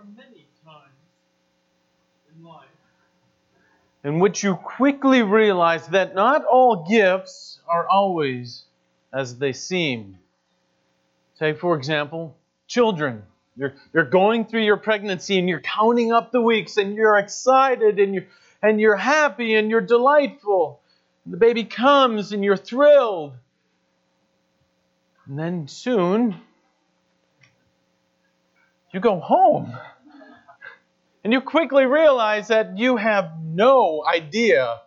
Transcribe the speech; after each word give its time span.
are 0.00 0.06
many 0.16 0.46
times 0.64 0.94
in 2.34 2.42
life 2.42 2.64
in 4.02 4.18
which 4.18 4.42
you 4.42 4.54
quickly 4.54 5.22
realize 5.22 5.86
that 5.88 6.14
not 6.14 6.42
all 6.46 6.86
gifts 6.88 7.60
are 7.68 7.86
always 7.86 8.64
as 9.12 9.36
they 9.36 9.52
seem. 9.52 10.16
Take, 11.38 11.58
for 11.58 11.76
example, 11.76 12.34
children. 12.66 13.24
You're, 13.56 13.74
you're 13.92 14.08
going 14.08 14.46
through 14.46 14.62
your 14.62 14.78
pregnancy 14.78 15.38
and 15.38 15.50
you're 15.50 15.60
counting 15.60 16.12
up 16.12 16.32
the 16.32 16.40
weeks 16.40 16.78
and 16.78 16.94
you're 16.94 17.18
excited 17.18 17.98
and 17.98 18.14
you're, 18.14 18.26
and 18.62 18.80
you're 18.80 18.96
happy 18.96 19.54
and 19.56 19.68
you're 19.68 19.82
delightful. 19.82 20.80
And 21.26 21.34
the 21.34 21.38
baby 21.38 21.64
comes 21.64 22.32
and 22.32 22.42
you're 22.42 22.56
thrilled. 22.56 23.34
And 25.26 25.38
then 25.38 25.68
soon, 25.68 26.40
you 28.92 29.00
go 29.00 29.20
home. 29.20 29.72
And 31.22 31.32
you 31.32 31.40
quickly 31.40 31.84
realize 31.84 32.48
that 32.48 32.78
you 32.78 32.96
have 32.96 33.32
no 33.42 34.02
idea 34.06 34.80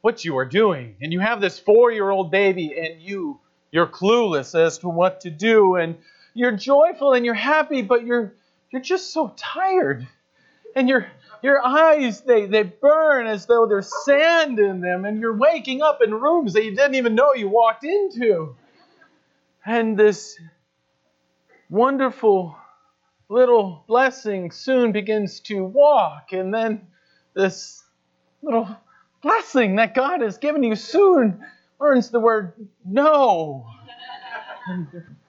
what 0.00 0.24
you 0.24 0.36
are 0.38 0.44
doing. 0.44 0.96
And 1.00 1.12
you 1.12 1.20
have 1.20 1.40
this 1.40 1.58
four 1.58 1.92
year 1.92 2.10
old 2.10 2.30
baby, 2.30 2.74
and 2.76 3.00
you, 3.00 3.40
you're 3.70 3.86
clueless 3.86 4.58
as 4.58 4.78
to 4.78 4.88
what 4.88 5.20
to 5.22 5.30
do. 5.30 5.76
And 5.76 5.96
you're 6.34 6.56
joyful 6.56 7.12
and 7.12 7.24
you're 7.24 7.34
happy, 7.34 7.82
but 7.82 8.04
you're, 8.04 8.34
you're 8.70 8.82
just 8.82 9.12
so 9.12 9.32
tired. 9.36 10.06
And 10.74 10.88
your, 10.88 11.06
your 11.42 11.64
eyes, 11.64 12.20
they, 12.22 12.46
they 12.46 12.62
burn 12.62 13.26
as 13.26 13.46
though 13.46 13.66
there's 13.66 13.90
sand 14.04 14.58
in 14.58 14.80
them. 14.80 15.04
And 15.04 15.20
you're 15.20 15.36
waking 15.36 15.82
up 15.82 16.00
in 16.02 16.12
rooms 16.12 16.54
that 16.54 16.64
you 16.64 16.74
didn't 16.74 16.96
even 16.96 17.14
know 17.14 17.34
you 17.34 17.48
walked 17.48 17.84
into. 17.84 18.56
And 19.64 19.96
this 19.96 20.36
wonderful 21.68 22.56
little 23.30 23.84
blessing 23.86 24.50
soon 24.50 24.90
begins 24.90 25.38
to 25.40 25.64
walk, 25.64 26.32
and 26.32 26.52
then 26.52 26.88
this 27.32 27.82
little 28.42 28.68
blessing 29.22 29.76
that 29.76 29.94
God 29.94 30.20
has 30.20 30.36
given 30.36 30.64
you 30.64 30.74
soon 30.74 31.44
learns 31.78 32.10
the 32.10 32.18
word 32.18 32.54
no. 32.84 33.66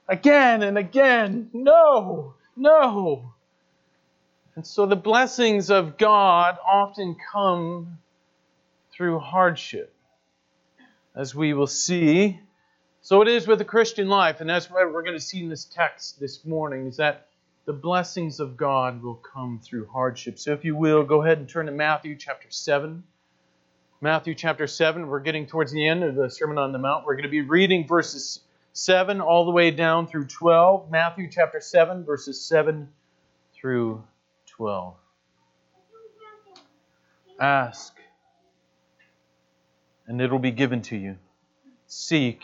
Again 0.07 0.63
and 0.63 0.77
again, 0.77 1.49
no, 1.53 2.33
no. 2.55 3.33
And 4.55 4.65
so 4.65 4.85
the 4.85 4.95
blessings 4.95 5.69
of 5.69 5.97
God 5.97 6.57
often 6.67 7.15
come 7.31 7.99
through 8.91 9.19
hardship, 9.19 9.93
as 11.15 11.35
we 11.35 11.53
will 11.53 11.67
see. 11.67 12.39
So 13.01 13.21
it 13.21 13.27
is 13.27 13.47
with 13.47 13.59
the 13.59 13.65
Christian 13.65 14.09
life, 14.09 14.41
and 14.41 14.49
that's 14.49 14.69
what 14.69 14.91
we're 14.91 15.03
going 15.03 15.17
to 15.17 15.23
see 15.23 15.41
in 15.43 15.49
this 15.49 15.65
text 15.65 16.19
this 16.19 16.43
morning, 16.43 16.87
is 16.87 16.97
that 16.97 17.27
the 17.65 17.73
blessings 17.73 18.39
of 18.39 18.57
God 18.57 19.03
will 19.03 19.15
come 19.15 19.59
through 19.63 19.87
hardship. 19.87 20.39
So 20.39 20.53
if 20.53 20.65
you 20.65 20.75
will, 20.75 21.03
go 21.03 21.21
ahead 21.21 21.37
and 21.37 21.47
turn 21.47 21.67
to 21.67 21.71
Matthew 21.71 22.15
chapter 22.15 22.49
7. 22.49 23.03
Matthew 24.01 24.33
chapter 24.33 24.65
7, 24.65 25.07
we're 25.07 25.19
getting 25.19 25.45
towards 25.45 25.71
the 25.71 25.87
end 25.87 26.03
of 26.03 26.15
the 26.15 26.29
Sermon 26.29 26.57
on 26.57 26.71
the 26.71 26.79
Mount. 26.79 27.05
We're 27.05 27.13
going 27.13 27.23
to 27.23 27.29
be 27.29 27.41
reading 27.41 27.87
verses 27.87 28.39
7 28.73 29.21
all 29.21 29.45
the 29.45 29.51
way 29.51 29.69
down 29.69 30.07
through 30.07 30.25
12. 30.25 30.89
Matthew 30.89 31.29
chapter 31.29 31.61
7, 31.61 32.03
verses 32.03 32.43
7 32.43 32.89
through 33.53 34.03
12. 34.47 34.95
Ask, 37.39 37.93
and 40.07 40.19
it 40.19 40.31
will 40.31 40.39
be 40.39 40.51
given 40.51 40.81
to 40.83 40.97
you. 40.97 41.17
Seek, 41.87 42.43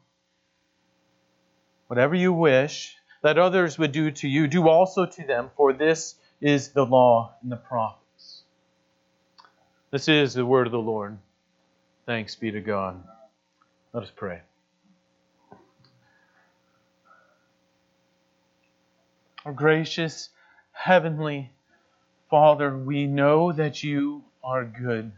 Whatever 1.91 2.15
you 2.15 2.31
wish 2.31 2.95
that 3.21 3.37
others 3.37 3.77
would 3.77 3.91
do 3.91 4.11
to 4.11 4.25
you, 4.25 4.47
do 4.47 4.69
also 4.69 5.05
to 5.05 5.27
them, 5.27 5.51
for 5.57 5.73
this 5.73 6.15
is 6.39 6.69
the 6.69 6.85
law 6.85 7.35
and 7.43 7.51
the 7.51 7.57
prophets. 7.57 8.43
This 9.91 10.07
is 10.07 10.33
the 10.33 10.45
word 10.45 10.67
of 10.67 10.71
the 10.71 10.79
Lord. 10.79 11.17
Thanks 12.05 12.33
be 12.35 12.49
to 12.49 12.61
God. 12.61 13.03
Let 13.91 14.03
us 14.03 14.11
pray. 14.15 14.39
Our 19.43 19.51
gracious 19.51 20.29
Heavenly 20.71 21.51
Father, 22.29 22.73
we 22.73 23.05
know 23.05 23.51
that 23.51 23.83
you 23.83 24.23
are 24.41 24.63
good. 24.63 25.11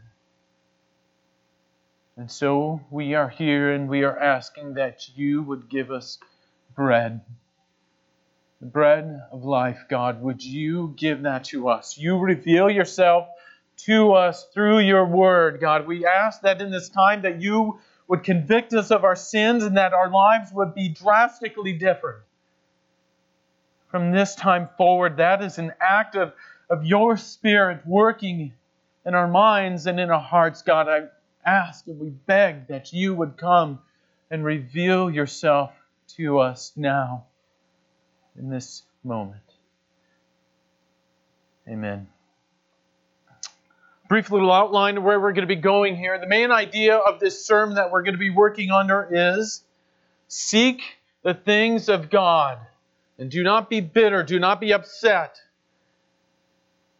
And 2.16 2.28
so 2.28 2.80
we 2.90 3.14
are 3.14 3.28
here 3.28 3.72
and 3.72 3.88
we 3.88 4.02
are 4.02 4.18
asking 4.18 4.74
that 4.74 5.16
you 5.16 5.40
would 5.44 5.68
give 5.68 5.92
us 5.92 6.18
bread. 6.74 7.20
The 8.60 8.66
bread 8.66 9.22
of 9.30 9.44
life, 9.44 9.84
God, 9.88 10.22
would 10.22 10.42
you 10.42 10.94
give 10.96 11.22
that 11.22 11.44
to 11.44 11.68
us? 11.68 11.98
You 11.98 12.18
reveal 12.18 12.70
yourself 12.70 13.28
to 13.78 14.12
us 14.12 14.46
through 14.54 14.80
your 14.80 15.04
word, 15.04 15.60
God. 15.60 15.86
We 15.86 16.06
ask 16.06 16.42
that 16.42 16.62
in 16.62 16.70
this 16.70 16.88
time 16.88 17.22
that 17.22 17.42
you 17.42 17.80
would 18.06 18.22
convict 18.22 18.72
us 18.74 18.90
of 18.90 19.04
our 19.04 19.16
sins 19.16 19.64
and 19.64 19.76
that 19.76 19.92
our 19.92 20.10
lives 20.10 20.52
would 20.52 20.74
be 20.74 20.88
drastically 20.88 21.72
different. 21.72 22.22
From 23.88 24.12
this 24.12 24.34
time 24.34 24.68
forward, 24.76 25.18
that 25.18 25.42
is 25.42 25.58
an 25.58 25.72
act 25.80 26.16
of, 26.16 26.32
of 26.68 26.84
your 26.84 27.16
spirit 27.16 27.86
working 27.86 28.52
in 29.06 29.14
our 29.14 29.28
minds 29.28 29.86
and 29.86 30.00
in 30.00 30.10
our 30.10 30.20
hearts, 30.20 30.62
God. 30.62 30.88
I 30.88 31.02
ask 31.44 31.86
and 31.86 31.98
we 31.98 32.10
beg 32.10 32.68
that 32.68 32.92
you 32.92 33.14
would 33.14 33.36
come 33.36 33.80
and 34.30 34.44
reveal 34.44 35.10
yourself 35.10 35.72
to 36.16 36.38
us 36.38 36.72
now 36.76 37.24
in 38.38 38.50
this 38.50 38.82
moment. 39.02 39.42
Amen. 41.68 42.08
Brief 44.08 44.30
little 44.30 44.52
outline 44.52 44.98
of 44.98 45.02
where 45.02 45.18
we're 45.18 45.32
going 45.32 45.48
to 45.48 45.54
be 45.54 45.60
going 45.60 45.96
here. 45.96 46.18
The 46.18 46.26
main 46.26 46.50
idea 46.50 46.96
of 46.96 47.20
this 47.20 47.46
sermon 47.46 47.76
that 47.76 47.90
we're 47.90 48.02
going 48.02 48.14
to 48.14 48.18
be 48.18 48.30
working 48.30 48.70
under 48.70 49.08
is 49.10 49.62
seek 50.28 50.82
the 51.22 51.34
things 51.34 51.88
of 51.88 52.10
God 52.10 52.58
and 53.18 53.30
do 53.30 53.42
not 53.42 53.70
be 53.70 53.80
bitter, 53.80 54.22
do 54.22 54.38
not 54.38 54.60
be 54.60 54.72
upset 54.72 55.40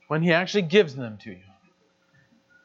when 0.08 0.22
He 0.22 0.32
actually 0.32 0.62
gives 0.62 0.94
them 0.94 1.18
to 1.18 1.30
you. 1.30 1.38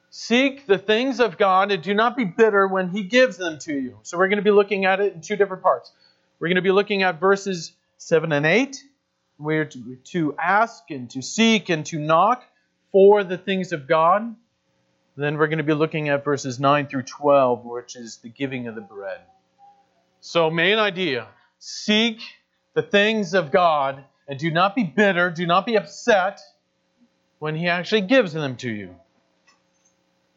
Seek 0.10 0.66
the 0.66 0.78
things 0.78 1.20
of 1.20 1.38
God 1.38 1.72
and 1.72 1.84
do 1.84 1.94
not 1.94 2.16
be 2.16 2.26
bitter 2.26 2.68
when 2.68 2.90
He 2.90 3.04
gives 3.04 3.38
them 3.38 3.60
to 3.60 3.74
you. 3.74 4.00
So 4.04 4.18
we're 4.18 4.30
going 4.30 4.38
to 4.38 4.44
be 4.44 4.52
looking 4.52 4.86
at 4.86 5.00
it 5.00 5.14
in 5.14 5.22
two 5.22 5.36
different 5.36 5.64
parts. 5.64 5.92
We're 6.40 6.48
going 6.48 6.56
to 6.56 6.62
be 6.62 6.72
looking 6.72 7.04
at 7.04 7.20
verses 7.20 7.74
7 7.98 8.32
and 8.32 8.46
8. 8.46 8.78
We're 9.38 9.66
to, 9.66 9.98
to 10.12 10.36
ask 10.38 10.84
and 10.90 11.10
to 11.12 11.22
seek 11.22 11.70
and 11.70 11.86
to 11.88 12.00
knock 12.00 12.44
for 12.92 13.26
the 13.26 13.38
things 13.38 13.74
of 13.74 13.88
God. 13.88 14.36
Then 15.18 15.38
we're 15.38 15.48
going 15.48 15.58
to 15.58 15.66
be 15.66 15.74
looking 15.74 16.08
at 16.08 16.24
verses 16.24 16.58
9 16.58 16.88
through 16.88 17.04
12, 17.04 17.66
which 17.66 17.98
is 17.98 18.18
the 18.18 18.30
giving 18.30 18.68
of 18.68 18.76
the 18.76 18.82
bread. 18.82 19.20
So, 20.22 20.50
main 20.50 20.78
idea 20.78 21.28
seek 21.60 22.22
the 22.74 22.82
things 22.82 23.34
of 23.34 23.52
God 23.52 24.04
and 24.28 24.40
do 24.40 24.50
not 24.50 24.76
be 24.76 24.84
bitter, 24.84 25.30
do 25.30 25.46
not 25.46 25.66
be 25.66 25.76
upset 25.76 26.40
when 27.40 27.56
He 27.56 27.68
actually 27.68 28.02
gives 28.02 28.32
them 28.32 28.56
to 28.58 28.70
you. 28.70 28.96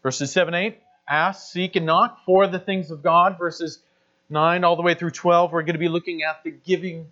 Verses 0.02 0.32
7 0.32 0.52
8 0.52 0.78
ask, 1.08 1.52
seek, 1.52 1.76
and 1.76 1.86
knock 1.86 2.24
for 2.24 2.46
the 2.46 2.58
things 2.58 2.90
of 2.90 3.02
God. 3.02 3.38
Verses 3.38 3.80
9 4.32 4.64
all 4.64 4.74
the 4.76 4.82
way 4.82 4.94
through 4.94 5.10
12, 5.10 5.52
we're 5.52 5.62
going 5.62 5.74
to 5.74 5.78
be 5.78 5.88
looking 5.88 6.22
at 6.22 6.42
the 6.42 6.50
giving 6.50 7.06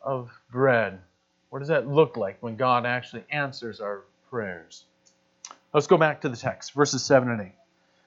of 0.00 0.30
bread. 0.50 0.98
What 1.50 1.60
does 1.60 1.68
that 1.68 1.86
look 1.86 2.16
like 2.16 2.38
when 2.40 2.56
God 2.56 2.86
actually 2.86 3.24
answers 3.30 3.80
our 3.80 4.02
prayers? 4.30 4.84
Let's 5.72 5.86
go 5.86 5.98
back 5.98 6.22
to 6.22 6.28
the 6.28 6.36
text, 6.36 6.72
verses 6.72 7.04
7 7.04 7.28
and 7.30 7.40
8. 7.40 7.52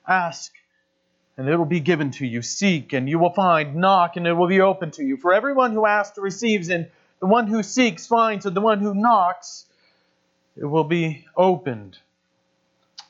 Ask, 0.08 0.54
and 1.38 1.48
it 1.48 1.56
will 1.56 1.66
be 1.66 1.80
given 1.80 2.12
to 2.12 2.26
you. 2.26 2.42
Seek, 2.42 2.94
and 2.94 3.08
you 3.08 3.20
will 3.20 3.34
find. 3.34 3.76
Knock, 3.76 4.18
and 4.18 4.26
it 4.26 4.34
will 4.34 4.48
be 4.48 4.62
open 4.62 4.92
to 4.92 5.04
you. 5.04 5.18
For 5.18 5.34
everyone 5.34 5.72
who 5.72 5.86
asks 5.86 6.18
receives, 6.18 6.70
and 6.70 6.90
the 7.20 7.28
one 7.28 7.48
who 7.48 7.62
seeks 7.64 8.08
finds, 8.08 8.46
and 8.46 8.56
the 8.56 8.62
one 8.62 8.80
who 8.80 8.96
knocks, 8.96 9.66
it 10.56 10.66
will 10.66 10.84
be 10.84 11.26
opened. 11.36 11.98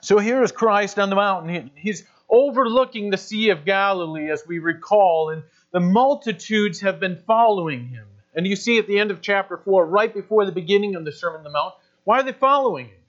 So 0.02 0.20
here 0.20 0.44
is 0.44 0.52
Christ 0.52 1.00
on 1.00 1.10
the 1.10 1.16
mountain. 1.16 1.72
He's 1.76 2.04
overlooking 2.30 3.10
the 3.10 3.18
Sea 3.18 3.50
of 3.50 3.66
Galilee, 3.66 4.30
as 4.30 4.44
we 4.46 4.60
recall, 4.60 5.30
and 5.30 5.44
the 5.72 5.80
multitudes 5.80 6.82
have 6.82 7.00
been 7.00 7.18
following 7.28 7.88
him. 7.88 8.06
And 8.36 8.46
you 8.46 8.56
see 8.56 8.78
at 8.78 8.88
the 8.88 9.00
end 9.00 9.12
of 9.12 9.22
chapter 9.22 9.58
4, 9.58 9.86
right 9.86 10.14
before 10.14 10.46
the 10.46 10.52
beginning 10.52 10.96
of 10.96 11.06
the 11.06 11.12
Sermon 11.12 11.40
on 11.40 11.44
the 11.44 11.50
Mount, 11.50 11.74
why 12.04 12.20
are 12.20 12.24
they 12.24 12.34
following 12.34 12.88
him? 12.88 13.00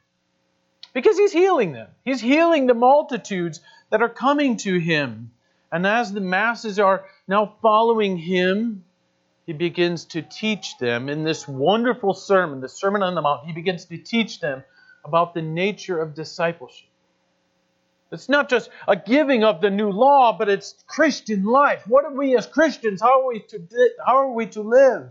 Because 0.94 1.18
he's 1.18 1.32
healing 1.32 1.72
them. 1.72 1.88
He's 2.04 2.20
healing 2.20 2.66
the 2.66 2.74
multitudes 2.74 3.60
that 3.90 4.02
are 4.02 4.08
coming 4.08 4.56
to 4.58 4.78
him. 4.78 5.30
And 5.70 5.86
as 5.86 6.12
the 6.12 6.20
masses 6.20 6.78
are 6.78 7.04
now 7.26 7.56
following 7.60 8.16
him, 8.16 8.84
he 9.44 9.52
begins 9.52 10.06
to 10.06 10.22
teach 10.22 10.78
them 10.78 11.08
in 11.08 11.24
this 11.24 11.46
wonderful 11.46 12.14
sermon, 12.14 12.60
the 12.60 12.68
Sermon 12.68 13.02
on 13.02 13.14
the 13.14 13.22
Mount. 13.22 13.46
He 13.46 13.52
begins 13.52 13.84
to 13.86 13.98
teach 13.98 14.40
them 14.40 14.64
about 15.04 15.34
the 15.34 15.42
nature 15.42 16.00
of 16.00 16.14
discipleship. 16.14 16.87
It's 18.10 18.28
not 18.28 18.48
just 18.48 18.70
a 18.86 18.96
giving 18.96 19.44
of 19.44 19.60
the 19.60 19.70
new 19.70 19.90
law, 19.90 20.36
but 20.36 20.48
it's 20.48 20.74
Christian 20.86 21.44
life. 21.44 21.86
What 21.86 22.04
are 22.04 22.14
we 22.14 22.36
as 22.36 22.46
Christians? 22.46 23.02
How 23.02 23.22
are 23.22 23.26
we 23.26 23.40
to, 23.40 23.60
how 24.04 24.16
are 24.16 24.32
we 24.32 24.46
to 24.46 24.62
live? 24.62 25.10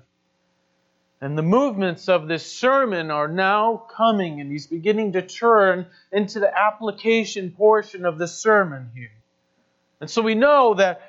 And 1.21 1.37
the 1.37 1.43
movements 1.43 2.09
of 2.09 2.27
this 2.27 2.51
sermon 2.51 3.09
are 3.09 3.27
now 3.27 3.77
coming, 3.95 4.39
and 4.39 4.51
he's 4.51 4.67
beginning 4.67 5.13
to 5.13 5.21
turn 5.21 5.87
into 6.11 6.39
the 6.39 6.51
application 6.55 7.51
portion 7.51 8.05
of 8.05 8.17
the 8.19 8.27
sermon 8.27 8.91
here. 8.95 9.11
And 9.99 10.09
so 10.09 10.21
we 10.21 10.35
know 10.35 10.75
that 10.75 11.01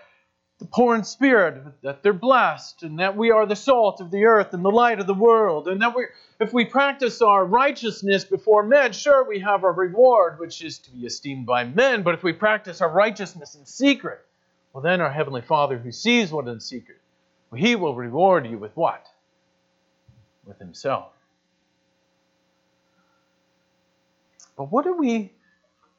the 0.58 0.64
poor 0.64 0.96
in 0.96 1.04
spirit, 1.04 1.62
that 1.82 2.02
they're 2.02 2.12
blessed, 2.12 2.82
and 2.82 2.98
that 2.98 3.16
we 3.16 3.30
are 3.30 3.46
the 3.46 3.54
salt 3.54 4.00
of 4.00 4.10
the 4.10 4.24
earth 4.24 4.52
and 4.52 4.64
the 4.64 4.70
light 4.70 4.98
of 4.98 5.06
the 5.06 5.14
world, 5.14 5.68
and 5.68 5.80
that 5.80 5.94
we, 5.94 6.06
if 6.40 6.52
we 6.52 6.64
practice 6.64 7.22
our 7.22 7.44
righteousness 7.44 8.24
before 8.24 8.64
men, 8.64 8.92
sure, 8.92 9.24
we 9.24 9.38
have 9.38 9.62
our 9.62 9.72
reward, 9.72 10.40
which 10.40 10.62
is 10.62 10.78
to 10.78 10.90
be 10.90 11.06
esteemed 11.06 11.46
by 11.46 11.64
men, 11.64 12.02
but 12.02 12.14
if 12.14 12.24
we 12.24 12.32
practice 12.32 12.80
our 12.80 12.90
righteousness 12.90 13.54
in 13.54 13.64
secret, 13.66 14.24
well, 14.72 14.82
then 14.82 15.00
our 15.00 15.10
Heavenly 15.10 15.42
Father 15.42 15.78
who 15.78 15.92
sees 15.92 16.32
what 16.32 16.48
in 16.48 16.58
secret, 16.58 16.98
well, 17.50 17.60
He 17.60 17.76
will 17.76 17.94
reward 17.94 18.44
you 18.46 18.58
with 18.58 18.76
what? 18.76 19.06
With 20.44 20.58
Himself. 20.58 21.12
But 24.56 24.72
what 24.72 24.88
are 24.88 24.96
we 24.96 25.32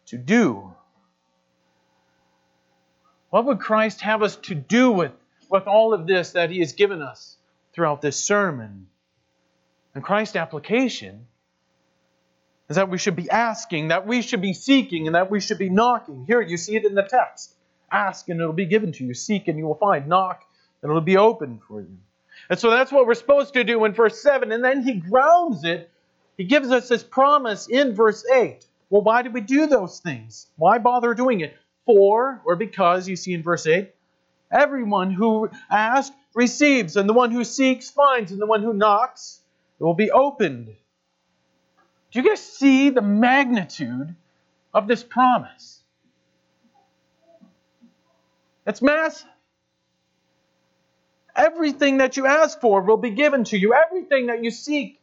to 0.07 0.17
do 0.17 0.73
what 3.29 3.45
would 3.45 3.59
Christ 3.59 4.01
have 4.01 4.23
us 4.23 4.35
to 4.37 4.55
do 4.55 4.91
with, 4.91 5.11
with 5.49 5.67
all 5.67 5.93
of 5.93 6.07
this 6.07 6.31
that 6.31 6.49
He 6.49 6.59
has 6.59 6.73
given 6.73 7.01
us 7.01 7.37
throughout 7.73 8.01
this 8.01 8.23
sermon? 8.23 8.87
And 9.93 10.03
Christ's 10.03 10.35
application 10.35 11.27
is 12.69 12.75
that 12.75 12.89
we 12.89 12.97
should 12.97 13.15
be 13.15 13.29
asking, 13.29 13.89
that 13.89 14.05
we 14.05 14.21
should 14.21 14.41
be 14.41 14.53
seeking, 14.53 15.07
and 15.07 15.15
that 15.15 15.31
we 15.31 15.39
should 15.39 15.57
be 15.57 15.69
knocking. 15.69 16.25
Here, 16.27 16.41
you 16.41 16.57
see 16.57 16.75
it 16.75 16.85
in 16.85 16.93
the 16.95 17.03
text. 17.03 17.55
Ask 17.91 18.29
and 18.29 18.39
it'll 18.39 18.53
be 18.53 18.67
given 18.67 18.91
to 18.93 19.03
you. 19.03 19.13
Seek 19.13 19.47
and 19.47 19.57
you 19.57 19.65
will 19.65 19.75
find. 19.75 20.07
Knock 20.07 20.43
and 20.81 20.89
it'll 20.89 21.01
be 21.01 21.17
open 21.17 21.59
for 21.67 21.81
you. 21.81 21.97
And 22.49 22.59
so 22.59 22.69
that's 22.69 22.91
what 22.91 23.05
we're 23.05 23.15
supposed 23.15 23.53
to 23.55 23.63
do 23.63 23.83
in 23.85 23.93
verse 23.93 24.21
7. 24.21 24.51
And 24.51 24.63
then 24.63 24.83
he 24.83 24.93
grounds 24.93 25.63
it. 25.65 25.89
He 26.37 26.45
gives 26.45 26.71
us 26.71 26.87
this 26.87 27.03
promise 27.03 27.67
in 27.67 27.95
verse 27.95 28.23
8. 28.25 28.65
Well, 28.89 29.01
why 29.01 29.23
do 29.23 29.31
we 29.31 29.41
do 29.41 29.67
those 29.67 29.99
things? 29.99 30.47
Why 30.55 30.77
bother 30.77 31.13
doing 31.13 31.41
it? 31.41 31.55
For 31.89 32.39
or 32.45 32.55
because, 32.55 33.09
you 33.09 33.15
see 33.15 33.33
in 33.33 33.41
verse 33.41 33.65
8, 33.65 33.91
everyone 34.51 35.09
who 35.09 35.49
asks 35.71 36.15
receives, 36.35 36.95
and 36.95 37.09
the 37.09 37.13
one 37.13 37.31
who 37.31 37.43
seeks 37.43 37.89
finds, 37.89 38.31
and 38.31 38.39
the 38.39 38.45
one 38.45 38.61
who 38.61 38.75
knocks 38.75 39.41
it 39.79 39.83
will 39.83 39.95
be 39.95 40.11
opened. 40.11 40.67
Do 42.11 42.21
you 42.21 42.29
guys 42.29 42.41
see 42.41 42.91
the 42.91 43.01
magnitude 43.01 44.13
of 44.71 44.87
this 44.87 45.01
promise? 45.01 45.81
It's 48.67 48.83
massive. 48.83 49.27
Everything 51.35 51.97
that 51.97 52.17
you 52.17 52.27
ask 52.27 52.61
for 52.61 52.83
will 52.83 52.97
be 52.97 53.09
given 53.09 53.45
to 53.45 53.57
you. 53.57 53.73
Everything 53.73 54.27
that 54.27 54.43
you 54.43 54.51
seek, 54.51 55.01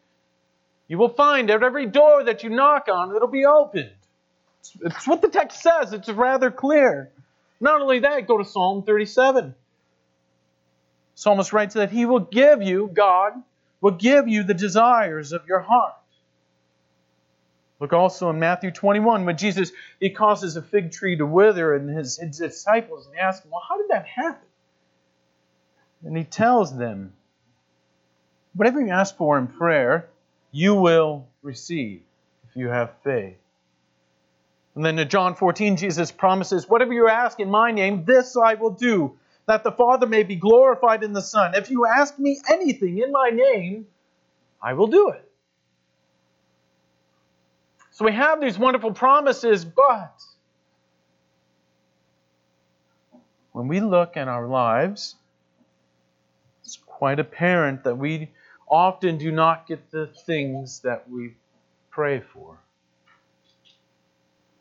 you 0.87 0.99
will 0.99 1.09
find. 1.09 1.51
At 1.51 1.65
every 1.65 1.87
door 1.87 2.23
that 2.23 2.45
you 2.45 2.51
knock 2.51 2.87
on, 2.89 3.17
it'll 3.17 3.27
be 3.27 3.45
opened. 3.45 3.91
It's 4.81 5.07
what 5.07 5.23
the 5.23 5.29
text 5.29 5.63
says. 5.63 5.93
It's 5.93 6.09
rather 6.09 6.51
clear. 6.51 7.11
Not 7.61 7.81
only 7.81 8.01
that, 8.01 8.27
go 8.27 8.39
to 8.39 8.45
Psalm 8.45 8.83
37. 8.83 9.55
Psalmist 11.15 11.53
writes 11.53 11.75
that 11.75 11.91
he 11.91 12.05
will 12.05 12.21
give 12.21 12.63
you, 12.63 12.91
God 12.93 13.33
will 13.81 13.93
give 13.93 14.29
you 14.29 14.43
the 14.43 14.55
desires 14.55 15.33
of 15.33 15.47
your 15.47 15.61
heart. 15.61 15.95
Look 17.81 17.93
also 17.93 18.31
in 18.31 18.39
Matthew 18.39 18.71
21 18.71 19.25
when 19.27 19.37
Jesus 19.37 19.71
he 20.01 20.11
causes 20.11 20.57
a 20.57 20.63
fig 20.63 20.93
tree 20.93 21.17
to 21.17 21.27
wither 21.27 21.75
and 21.75 21.91
his, 21.91 22.19
his 22.19 22.39
disciples 22.39 23.07
and 23.07 23.17
ask 23.17 23.45
him, 23.45 23.51
Well, 23.51 23.63
how 23.67 23.77
did 23.77 23.91
that 23.91 24.07
happen? 24.07 24.49
And 26.03 26.17
he 26.17 26.25
tells 26.25 26.77
them, 26.77 27.13
Whatever 28.55 28.81
you 28.81 28.91
ask 28.91 29.17
for 29.17 29.39
in 29.39 29.47
prayer, 29.47 30.09
you 30.53 30.75
will 30.75 31.29
receive 31.43 32.03
if 32.49 32.57
you 32.57 32.69
have 32.69 32.93
faith. 33.05 33.37
And 34.77 34.85
then 34.85 34.99
in 34.99 35.09
John 35.09 35.35
14, 35.35 35.79
Jesus 35.79 36.13
promises, 36.13 36.69
Whatever 36.69 36.93
you 36.93 37.09
ask 37.09 37.41
in 37.41 37.51
my 37.51 37.73
name, 37.73 38.05
this 38.05 38.37
I 38.37 38.55
will 38.55 38.71
do, 38.71 39.19
that 39.47 39.65
the 39.65 39.73
Father 39.73 40.07
may 40.07 40.23
be 40.23 40.37
glorified 40.37 41.03
in 41.03 41.15
the 41.15 41.23
Son. 41.23 41.55
If 41.55 41.71
you 41.71 41.87
ask 41.87 42.19
me 42.19 42.39
anything 42.53 42.99
in 42.99 43.11
my 43.11 43.31
name, 43.31 43.87
I 44.63 44.75
will 44.75 44.89
do 44.89 45.09
it. 45.09 45.23
So 47.93 48.05
we 48.05 48.13
have 48.13 48.43
these 48.43 48.59
wonderful 48.59 48.93
promises, 48.93 49.65
but 49.65 50.21
when 53.53 53.69
we 53.69 53.81
look 53.81 54.19
at 54.19 54.29
our 54.29 54.47
lives, 54.47 55.15
it's 56.63 56.77
quite 56.85 57.19
apparent 57.19 57.85
that 57.85 57.97
we 57.97 58.31
often 58.69 59.17
do 59.17 59.33
not 59.33 59.67
get 59.67 59.91
the 59.91 60.09
things 60.27 60.81
that 60.81 61.09
we 61.09 61.33
pray 61.91 62.21
for. 62.21 62.59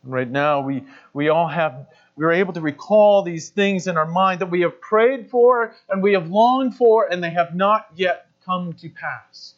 Right 0.06 0.30
now, 0.30 0.62
we, 0.62 0.84
we 1.14 1.30
all 1.30 1.48
have, 1.48 1.88
we 2.16 2.26
are 2.26 2.32
able 2.32 2.54
to 2.54 2.62
recall 2.62 3.24
these 3.24 3.50
things 3.50 3.88
in 3.88 3.98
our 3.98 4.06
mind 4.06 4.42
that 4.42 4.52
we 4.52 4.62
have 4.62 4.80
prayed 4.80 5.30
for 5.30 5.74
and 5.90 6.04
we 6.04 6.14
have 6.14 6.30
longed 6.30 6.76
for, 6.76 7.08
and 7.12 7.24
they 7.24 7.32
have 7.32 7.56
not 7.56 7.88
yet 7.96 8.28
come 8.46 8.74
to 8.74 8.90
pass. 8.90 9.56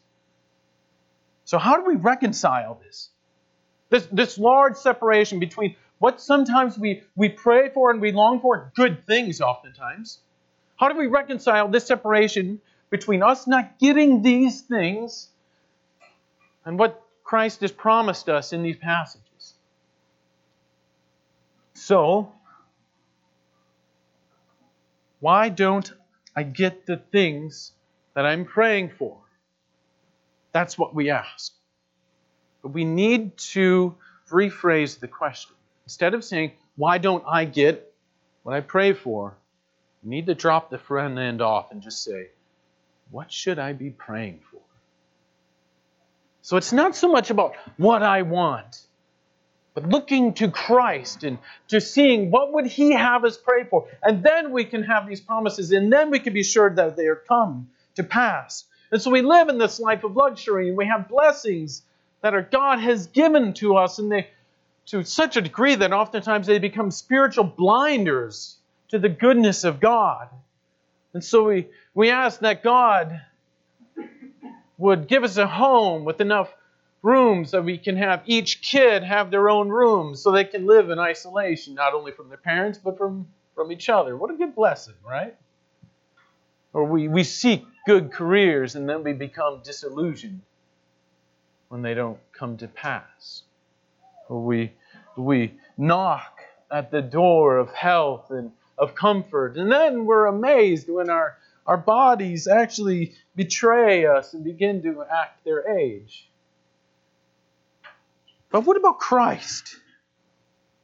So, 1.43 1.57
how 1.57 1.75
do 1.75 1.85
we 1.85 1.95
reconcile 1.95 2.79
this? 2.83 3.09
This, 3.89 4.07
this 4.11 4.37
large 4.37 4.75
separation 4.75 5.39
between 5.39 5.75
what 5.99 6.21
sometimes 6.21 6.77
we, 6.77 7.03
we 7.15 7.29
pray 7.29 7.69
for 7.69 7.91
and 7.91 8.01
we 8.01 8.11
long 8.11 8.39
for, 8.39 8.71
good 8.75 9.05
things 9.05 9.41
oftentimes. 9.41 10.19
How 10.77 10.89
do 10.89 10.97
we 10.97 11.07
reconcile 11.07 11.67
this 11.67 11.85
separation 11.85 12.61
between 12.89 13.23
us 13.23 13.47
not 13.47 13.79
getting 13.79 14.21
these 14.21 14.61
things 14.61 15.29
and 16.65 16.77
what 16.77 17.01
Christ 17.23 17.61
has 17.61 17.71
promised 17.71 18.29
us 18.29 18.53
in 18.53 18.61
these 18.61 18.77
passages? 18.77 19.26
So, 21.77 22.33
why 25.19 25.49
don't 25.49 25.89
I 26.35 26.41
get 26.41 26.87
the 26.87 26.97
things 26.97 27.71
that 28.15 28.25
I'm 28.25 28.45
praying 28.45 28.89
for? 28.97 29.19
That's 30.53 30.75
what 30.75 30.95
we 30.95 31.11
ask. 31.11 31.53
But 32.63 32.69
we 32.69 32.83
need 32.83 33.37
to 33.53 33.95
rephrase 34.27 34.99
the 34.99 35.07
question. 35.07 35.55
Instead 35.85 36.15
of 36.15 36.23
saying, 36.23 36.53
Why 36.77 36.97
don't 36.97 37.23
I 37.27 37.45
get 37.45 37.93
what 38.41 38.55
I 38.55 38.61
pray 38.61 38.93
for? 38.93 39.35
You 40.03 40.09
need 40.09 40.25
to 40.25 40.35
drop 40.35 40.71
the 40.71 40.79
front 40.79 41.19
end 41.19 41.43
off 41.43 41.71
and 41.71 41.83
just 41.83 42.03
say, 42.03 42.29
What 43.11 43.31
should 43.31 43.59
I 43.59 43.73
be 43.73 43.91
praying 43.91 44.39
for? 44.51 44.61
So 46.41 46.57
it's 46.57 46.73
not 46.73 46.95
so 46.95 47.07
much 47.07 47.29
about 47.29 47.53
what 47.77 48.01
I 48.01 48.23
want, 48.23 48.81
but 49.77 49.89
looking 49.89 50.33
to 50.33 50.49
Christ 50.49 51.23
and 51.23 51.37
to 51.67 51.79
seeing 51.79 52.31
what 52.31 52.51
would 52.51 52.65
He 52.65 52.93
have 52.93 53.23
us 53.23 53.37
pray 53.37 53.63
for. 53.63 53.87
And 54.01 54.23
then 54.23 54.51
we 54.51 54.65
can 54.65 54.81
have 54.81 55.07
these 55.07 55.21
promises, 55.21 55.71
and 55.71 55.93
then 55.93 56.09
we 56.09 56.17
can 56.17 56.33
be 56.33 56.41
sure 56.41 56.67
that 56.73 56.95
they 56.95 57.05
are 57.05 57.15
come 57.27 57.69
to 57.93 58.03
pass. 58.03 58.63
And 58.91 58.99
so 58.99 59.11
we 59.11 59.21
live 59.21 59.49
in 59.49 59.59
this 59.59 59.79
life 59.79 60.03
of 60.03 60.15
luxury, 60.15 60.69
and 60.69 60.77
we 60.77 60.87
have 60.87 61.07
blessings 61.07 61.83
that 62.23 62.33
our 62.33 62.41
God 62.41 62.79
has 62.79 63.05
given 63.05 63.53
to 63.53 63.75
us, 63.75 63.99
and 63.99 64.11
they 64.11 64.29
to 64.87 65.03
such 65.03 65.37
a 65.37 65.41
degree 65.41 65.75
that 65.75 65.93
oftentimes 65.93 66.47
they 66.47 66.57
become 66.57 66.89
spiritual 66.89 67.43
blinders 67.43 68.57
to 68.89 68.97
the 68.97 69.09
goodness 69.09 69.63
of 69.63 69.79
God. 69.79 70.27
And 71.13 71.23
so 71.23 71.43
we, 71.43 71.67
we 71.93 72.09
ask 72.09 72.39
that 72.39 72.63
God 72.63 73.21
would 74.79 75.07
give 75.07 75.23
us 75.23 75.37
a 75.37 75.45
home 75.45 76.03
with 76.03 76.19
enough 76.19 76.51
rooms 77.07 77.51
that 77.51 77.63
we 77.63 77.77
can 77.77 77.95
have 77.95 78.21
each 78.25 78.61
kid 78.61 79.01
have 79.01 79.31
their 79.31 79.49
own 79.49 79.69
rooms 79.69 80.21
so 80.21 80.31
they 80.31 80.43
can 80.43 80.65
live 80.65 80.89
in 80.89 80.99
isolation, 80.99 81.73
not 81.73 81.93
only 81.93 82.11
from 82.11 82.27
their 82.27 82.37
parents, 82.37 82.77
but 82.77 82.97
from, 82.97 83.27
from 83.55 83.71
each 83.71 83.87
other. 83.87 84.17
What 84.17 84.29
a 84.29 84.35
good 84.35 84.53
blessing, 84.53 84.95
right? 85.07 85.35
Or 86.73 86.83
we, 86.83 87.07
we 87.07 87.23
seek 87.23 87.65
good 87.85 88.11
careers 88.11 88.75
and 88.75 88.89
then 88.89 89.03
we 89.03 89.13
become 89.13 89.61
disillusioned 89.63 90.41
when 91.69 91.81
they 91.81 91.93
don't 91.93 92.19
come 92.33 92.57
to 92.57 92.67
pass. 92.67 93.43
Or 94.27 94.43
we, 94.43 94.73
we 95.15 95.53
knock 95.77 96.41
at 96.69 96.91
the 96.91 97.01
door 97.01 97.57
of 97.57 97.71
health 97.71 98.31
and 98.31 98.51
of 98.77 98.93
comfort, 98.93 99.57
and 99.57 99.71
then 99.71 100.05
we're 100.05 100.27
amazed 100.27 100.87
when 100.87 101.09
our, 101.09 101.37
our 101.65 101.77
bodies 101.77 102.47
actually 102.47 103.13
betray 103.35 104.05
us 104.05 104.33
and 104.33 104.43
begin 104.43 104.83
to 104.83 105.03
act 105.09 105.43
their 105.43 105.77
age. 105.79 106.29
But 108.49 108.61
what 108.61 108.77
about 108.77 108.99
Christ? 108.99 109.77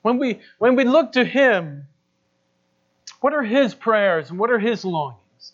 When 0.02 0.18
we, 0.18 0.42
when 0.58 0.76
we 0.76 0.84
look 0.84 1.14
to 1.14 1.24
Him, 1.24 1.88
what 3.22 3.34
are 3.34 3.44
His 3.44 3.74
prayers 3.74 4.30
and 4.30 4.38
what 4.38 4.52
are 4.52 4.60
His 4.60 4.84
longings? 4.84 5.54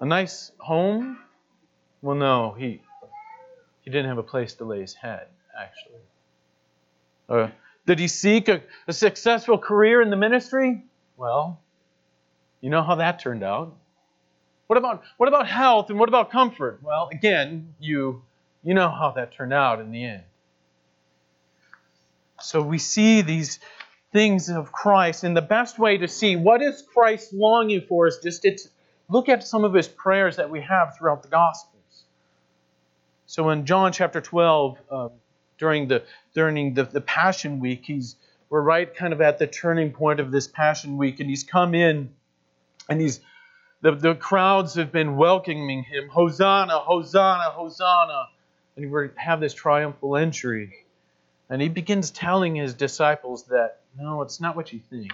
A 0.00 0.06
nice 0.06 0.50
home? 0.58 1.18
Well, 2.00 2.16
no, 2.16 2.52
He, 2.58 2.82
he 3.82 3.90
didn't 3.90 4.08
have 4.08 4.18
a 4.18 4.22
place 4.22 4.54
to 4.54 4.64
lay 4.64 4.80
His 4.80 4.94
head, 4.94 5.26
actually. 5.58 6.00
Uh, 7.28 7.48
did 7.86 7.98
He 7.98 8.08
seek 8.08 8.48
a, 8.48 8.62
a 8.88 8.92
successful 8.92 9.58
career 9.58 10.00
in 10.00 10.08
the 10.08 10.16
ministry? 10.16 10.82
Well, 11.16 11.60
you 12.62 12.70
know 12.70 12.82
how 12.82 12.94
that 12.96 13.20
turned 13.20 13.42
out. 13.42 13.76
What 14.68 14.78
about 14.78 15.02
what 15.16 15.28
about 15.28 15.48
health 15.48 15.90
and 15.90 15.98
what 15.98 16.08
about 16.08 16.30
comfort? 16.30 16.80
Well, 16.82 17.08
again, 17.10 17.74
you 17.80 18.22
you 18.62 18.72
know 18.72 18.88
how 18.88 19.10
that 19.16 19.32
turned 19.32 19.52
out 19.52 19.80
in 19.80 19.90
the 19.90 20.04
end. 20.04 20.22
So 22.42 22.62
we 22.62 22.78
see 22.78 23.22
these 23.22 23.58
things 24.12 24.48
of 24.48 24.72
Christ, 24.72 25.24
and 25.24 25.36
the 25.36 25.42
best 25.42 25.78
way 25.78 25.98
to 25.98 26.08
see 26.08 26.36
what 26.36 26.62
is 26.62 26.82
Christ 26.82 27.32
longing 27.32 27.82
for 27.88 28.06
is 28.06 28.18
just 28.22 28.42
to 28.42 28.56
look 29.08 29.28
at 29.28 29.46
some 29.46 29.64
of 29.64 29.72
his 29.72 29.88
prayers 29.88 30.36
that 30.36 30.50
we 30.50 30.60
have 30.62 30.96
throughout 30.96 31.22
the 31.22 31.28
Gospels. 31.28 32.04
So 33.26 33.50
in 33.50 33.66
John 33.66 33.92
chapter 33.92 34.20
12, 34.20 34.78
um, 34.90 35.10
during 35.58 35.88
the 35.88 36.02
during 36.34 36.74
the, 36.74 36.84
the 36.84 37.00
Passion 37.00 37.60
Week, 37.60 37.82
he's 37.84 38.16
we're 38.48 38.62
right 38.62 38.92
kind 38.92 39.12
of 39.12 39.20
at 39.20 39.38
the 39.38 39.46
turning 39.46 39.92
point 39.92 40.18
of 40.18 40.32
this 40.32 40.48
Passion 40.48 40.96
Week, 40.96 41.20
and 41.20 41.30
he's 41.30 41.44
come 41.44 41.74
in, 41.74 42.10
and 42.88 43.00
he's 43.00 43.20
the, 43.82 43.92
the 43.92 44.14
crowds 44.14 44.74
have 44.74 44.92
been 44.92 45.16
welcoming 45.16 45.84
him, 45.84 46.08
Hosanna, 46.08 46.78
Hosanna, 46.78 47.50
Hosanna, 47.50 48.26
and 48.76 48.90
we 48.90 49.08
have 49.16 49.40
this 49.40 49.54
triumphal 49.54 50.16
entry. 50.16 50.86
And 51.50 51.60
he 51.60 51.68
begins 51.68 52.12
telling 52.12 52.54
his 52.54 52.74
disciples 52.74 53.42
that, 53.46 53.80
no, 53.98 54.22
it's 54.22 54.40
not 54.40 54.54
what 54.54 54.72
you 54.72 54.78
think. 54.88 55.10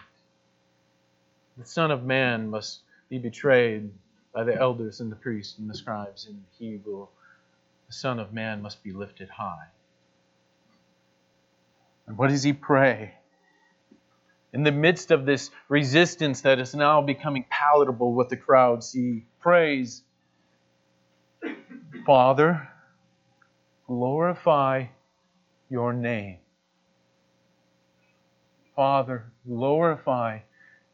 The 1.57 1.65
Son 1.65 1.91
of 1.91 2.05
Man 2.05 2.51
must 2.51 2.81
be 3.09 3.19
betrayed 3.19 3.91
by 4.35 4.45
the 4.45 4.55
elders 4.55 5.01
and 5.01 5.11
the 5.11 5.17
priests 5.17 5.59
and 5.59 5.69
the 5.69 5.75
scribes, 5.75 6.27
and 6.27 6.45
he 6.59 6.79
will, 6.85 7.11
the 7.87 7.95
Son 7.95 8.21
of 8.21 8.35
Man 8.35 8.61
must 8.61 8.85
be 8.85 8.93
lifted 8.93 9.31
high. 9.31 9.69
And 12.07 12.19
what 12.19 12.29
does 12.29 12.43
he 12.43 12.53
pray? 12.53 13.15
In 14.53 14.63
the 14.63 14.73
midst 14.73 15.11
of 15.11 15.25
this 15.25 15.51
resistance 15.71 16.43
that 16.43 16.59
is 16.59 16.75
now 16.75 17.01
becoming 17.01 17.47
palatable 17.49 18.13
with 18.13 18.29
the 18.29 18.37
crowds, 18.37 18.93
he 18.93 19.25
prays, 19.41 20.03
Father, 22.05 22.69
glorify 23.87 24.85
your 25.69 25.93
name. 25.93 26.39
Father, 28.75 29.25
glorify 29.47 30.41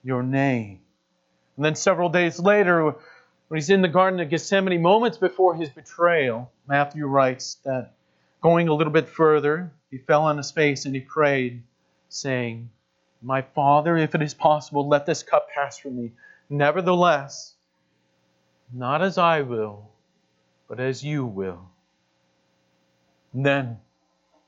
your 0.05 0.23
name. 0.23 0.81
And 1.57 1.65
then 1.65 1.75
several 1.75 2.09
days 2.09 2.39
later, 2.39 2.85
when 2.85 3.59
he's 3.59 3.71
in 3.71 3.83
the 3.83 3.89
Garden 3.89 4.21
of 4.21 4.31
Gethsemane, 4.31 4.81
moments 4.81 5.19
before 5.19 5.55
his 5.55 5.69
betrayal, 5.69 6.51
Matthew 6.67 7.07
writes 7.07 7.57
that 7.65 7.93
going 8.41 8.69
a 8.69 8.75
little 8.75 8.93
bit 8.93 9.09
further, 9.09 9.73
he 9.91 9.99
fell 9.99 10.23
on 10.23 10.37
his 10.37 10.51
face 10.51 10.87
and 10.87 10.95
he 10.95 11.01
prayed, 11.01 11.63
saying, 12.09 12.71
My 13.21 13.43
Father, 13.43 13.97
if 13.97 14.15
it 14.15 14.23
is 14.23 14.35
possible, 14.35 14.89
let 14.89 15.07
this 15.07 15.23
cup 15.23 15.49
pass 15.55 15.79
from 15.79 15.97
me. 15.97 16.13
Nevertheless, 16.49 17.55
not 18.73 19.03
as 19.03 19.19
I 19.19 19.43
will, 19.43 19.91
but 20.69 20.81
as 20.81 21.05
you 21.05 21.27
will. 21.27 21.69
And 23.35 23.45
then 23.45 23.79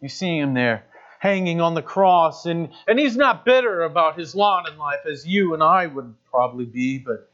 you 0.04 0.08
see 0.10 0.38
him 0.38 0.54
there 0.54 0.84
hanging 1.18 1.62
on 1.62 1.72
the 1.72 1.80
cross, 1.80 2.44
and, 2.44 2.68
and 2.86 2.98
he's 2.98 3.16
not 3.16 3.46
bitter 3.46 3.82
about 3.84 4.18
his 4.18 4.34
lot 4.34 4.70
in 4.70 4.76
life 4.76 5.06
as 5.10 5.26
you 5.26 5.54
and 5.54 5.62
I 5.62 5.86
would 5.86 6.14
probably 6.30 6.66
be, 6.66 6.98
but 6.98 7.30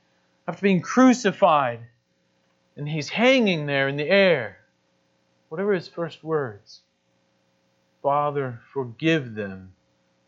after 0.46 0.62
being 0.62 0.80
crucified, 0.80 1.80
and 2.76 2.88
he's 2.88 3.08
hanging 3.08 3.66
there 3.66 3.88
in 3.88 3.96
the 3.96 4.08
air, 4.08 4.58
whatever 5.48 5.72
his 5.72 5.88
first 5.88 6.22
words 6.22 6.80
Father, 8.00 8.60
forgive 8.72 9.34
them, 9.34 9.72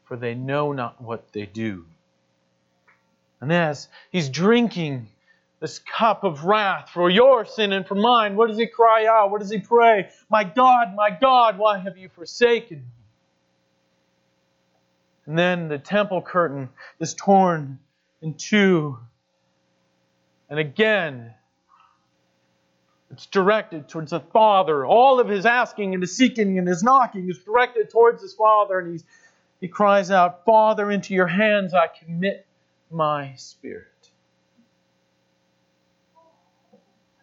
for 0.05 0.17
they 0.17 0.35
know 0.35 0.73
not 0.73 1.01
what 1.01 1.33
they 1.33 1.47
do. 1.47 1.87
And 3.41 3.53
as 3.53 3.87
he's 4.11 4.29
drinking 4.29 5.07
this 5.63 5.79
cup 5.79 6.25
of 6.25 6.45
wrath 6.45 6.91
for 6.93 7.09
your 7.09 7.45
sin 7.47 7.73
and 7.73 7.87
for 7.87 7.95
mine, 7.95 8.35
what 8.35 8.49
does 8.49 8.59
he 8.59 8.67
cry 8.67 9.07
out? 9.07 9.31
What 9.31 9.41
does 9.41 9.51
he 9.51 9.61
pray? 9.61 10.11
My 10.29 10.43
God, 10.43 10.97
my 10.97 11.09
God, 11.09 11.57
why 11.57 11.79
have 11.79 11.97
you 11.97 12.09
forsaken 12.09 12.79
me? 12.79 12.85
And 15.25 15.39
then 15.39 15.69
the 15.69 15.79
temple 15.79 16.21
curtain 16.21 16.69
is 16.99 17.15
torn 17.15 17.79
in 18.21 18.35
two. 18.35 18.99
And 20.51 20.59
again, 20.59 21.33
it's 23.13 23.27
directed 23.27 23.89
towards 23.89 24.11
the 24.11 24.19
Father. 24.19 24.85
All 24.85 25.21
of 25.21 25.29
his 25.29 25.47
asking 25.47 25.95
and 25.95 26.03
his 26.03 26.17
seeking 26.17 26.59
and 26.59 26.67
his 26.67 26.83
knocking 26.83 27.31
is 27.31 27.39
directed 27.39 27.89
towards 27.89 28.21
his 28.21 28.35
Father. 28.35 28.81
And 28.81 28.91
he's, 28.91 29.05
he 29.61 29.69
cries 29.69 30.11
out, 30.11 30.45
Father, 30.45 30.91
into 30.91 31.15
your 31.15 31.29
hands 31.29 31.73
I 31.73 31.87
commit 31.87 32.47
my 32.91 33.35
spirit. 33.37 33.92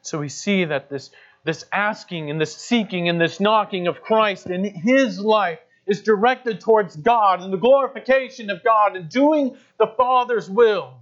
So 0.09 0.17
we 0.17 0.29
see 0.29 0.65
that 0.65 0.89
this, 0.89 1.11
this 1.43 1.65
asking 1.71 2.31
and 2.31 2.41
this 2.41 2.55
seeking 2.55 3.09
and 3.09 3.21
this 3.21 3.39
knocking 3.39 3.85
of 3.85 4.01
Christ 4.01 4.47
in 4.47 4.63
his 4.63 5.19
life 5.19 5.59
is 5.85 6.01
directed 6.01 6.61
towards 6.61 6.95
God 6.95 7.41
and 7.41 7.53
the 7.53 7.57
glorification 7.57 8.49
of 8.49 8.63
God 8.63 8.95
and 8.95 9.07
doing 9.07 9.55
the 9.77 9.85
Father's 9.85 10.49
will. 10.49 10.95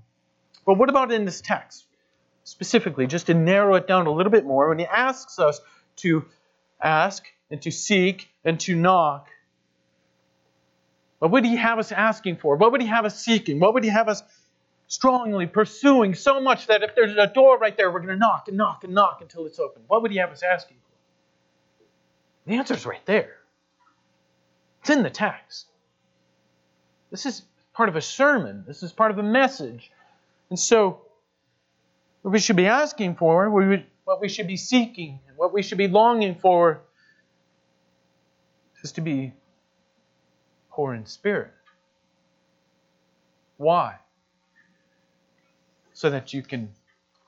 But 0.65 0.77
what 0.77 0.89
about 0.89 1.13
in 1.13 1.23
this 1.23 1.39
text? 1.39 1.85
Specifically, 2.43 3.07
just 3.07 3.27
to 3.27 3.33
narrow 3.33 3.75
it 3.75 3.87
down 3.87 4.07
a 4.07 4.11
little 4.11 4.31
bit 4.31 4.45
more, 4.45 4.67
when 4.67 4.79
he 4.79 4.85
asks 4.85 5.39
us 5.39 5.61
to 5.97 6.25
ask 6.81 7.23
and 7.49 7.61
to 7.61 7.71
seek 7.71 8.29
and 8.43 8.59
to 8.61 8.75
knock, 8.75 9.29
what 11.19 11.31
would 11.31 11.45
he 11.45 11.55
have 11.55 11.79
us 11.79 11.93
asking 11.93 12.37
for? 12.37 12.57
What 12.57 12.73
would 12.73 12.81
he 12.81 12.87
have 12.87 13.05
us 13.05 13.23
seeking? 13.23 13.59
What 13.59 13.73
would 13.73 13.85
he 13.85 13.89
have 13.89 14.09
us 14.09 14.21
strongly 14.87 15.45
pursuing 15.45 16.15
so 16.15 16.39
much 16.39 16.67
that 16.67 16.81
if 16.81 16.95
there's 16.95 17.15
a 17.15 17.27
door 17.27 17.57
right 17.57 17.75
there, 17.75 17.91
we're 17.91 17.99
going 17.99 18.13
to 18.13 18.17
knock 18.17 18.47
and 18.47 18.57
knock 18.57 18.83
and 18.83 18.93
knock 18.93 19.19
until 19.21 19.45
it's 19.45 19.59
open. 19.59 19.83
What 19.87 20.01
would 20.01 20.11
he 20.11 20.17
have 20.17 20.31
us 20.31 20.43
asking 20.43 20.77
for? 20.77 22.49
The 22.49 22.55
answer's 22.55 22.85
right 22.85 23.05
there. 23.05 23.35
It's 24.81 24.89
in 24.89 25.03
the 25.03 25.09
text. 25.09 25.67
This 27.11 27.25
is 27.25 27.43
part 27.73 27.89
of 27.89 27.95
a 27.95 28.01
sermon, 28.01 28.63
this 28.65 28.81
is 28.83 28.91
part 28.91 29.11
of 29.11 29.17
a 29.17 29.23
message. 29.23 29.91
And 30.49 30.57
so, 30.57 31.01
what 32.21 32.31
we 32.31 32.39
should 32.39 32.55
be 32.55 32.67
asking 32.67 33.15
for, 33.15 33.49
what 34.05 34.21
we 34.21 34.29
should 34.29 34.47
be 34.47 34.57
seeking, 34.57 35.19
and 35.27 35.37
what 35.37 35.53
we 35.53 35.61
should 35.61 35.77
be 35.77 35.87
longing 35.87 36.35
for, 36.35 36.81
is 38.83 38.93
to 38.93 39.01
be 39.01 39.33
poor 40.71 40.93
in 40.93 41.05
spirit. 41.05 41.51
Why? 43.57 43.95
So 45.97 46.11
that 46.11 46.31
you 46.31 46.43
can 46.43 46.69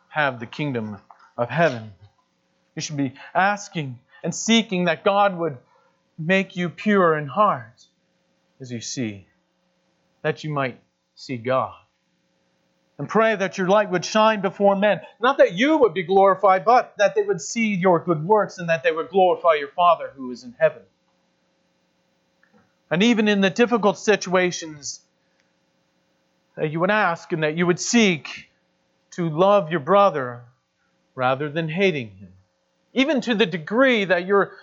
have 0.09 0.39
the 0.39 0.45
kingdom 0.45 0.99
of 1.35 1.49
heaven. 1.49 1.91
You 2.75 2.83
should 2.83 2.97
be 2.97 3.13
asking 3.33 3.97
and 4.23 4.33
seeking 4.33 4.85
that 4.85 5.03
God 5.03 5.35
would 5.39 5.57
make 6.19 6.55
you 6.55 6.69
pure 6.69 7.17
in 7.17 7.25
heart 7.25 7.83
as 8.61 8.71
you 8.71 8.79
see, 8.79 9.25
that 10.21 10.43
you 10.43 10.51
might 10.51 10.79
see 11.15 11.37
God. 11.37 11.73
And 12.99 13.09
pray 13.09 13.35
that 13.35 13.57
your 13.57 13.67
light 13.67 13.89
would 13.89 14.05
shine 14.05 14.41
before 14.41 14.75
men. 14.75 15.01
Not 15.19 15.39
that 15.39 15.53
you 15.53 15.77
would 15.79 15.95
be 15.95 16.03
glorified, 16.03 16.63
but 16.63 16.93
that 16.99 17.15
they 17.15 17.23
would 17.23 17.41
see 17.41 17.73
your 17.73 17.99
good 17.99 18.23
works 18.23 18.59
and 18.59 18.69
that 18.69 18.83
they 18.83 18.91
would 18.91 19.09
glorify 19.09 19.55
your 19.55 19.69
Father 19.69 20.11
who 20.15 20.29
is 20.29 20.43
in 20.43 20.53
heaven. 20.59 20.83
And 22.91 23.01
even 23.01 23.27
in 23.27 23.41
the 23.41 23.49
difficult 23.49 23.97
situations 23.97 25.01
that 26.55 26.69
you 26.69 26.79
would 26.81 26.91
ask 26.91 27.31
and 27.31 27.41
that 27.41 27.57
you 27.57 27.65
would 27.65 27.79
seek, 27.79 28.48
to 29.11 29.29
love 29.29 29.71
your 29.71 29.79
brother 29.79 30.43
rather 31.15 31.49
than 31.49 31.67
hating 31.67 32.09
him. 32.17 32.33
Even 32.93 33.21
to 33.21 33.35
the 33.35 33.45
degree 33.45 34.05
that 34.05 34.25
you're 34.25 34.53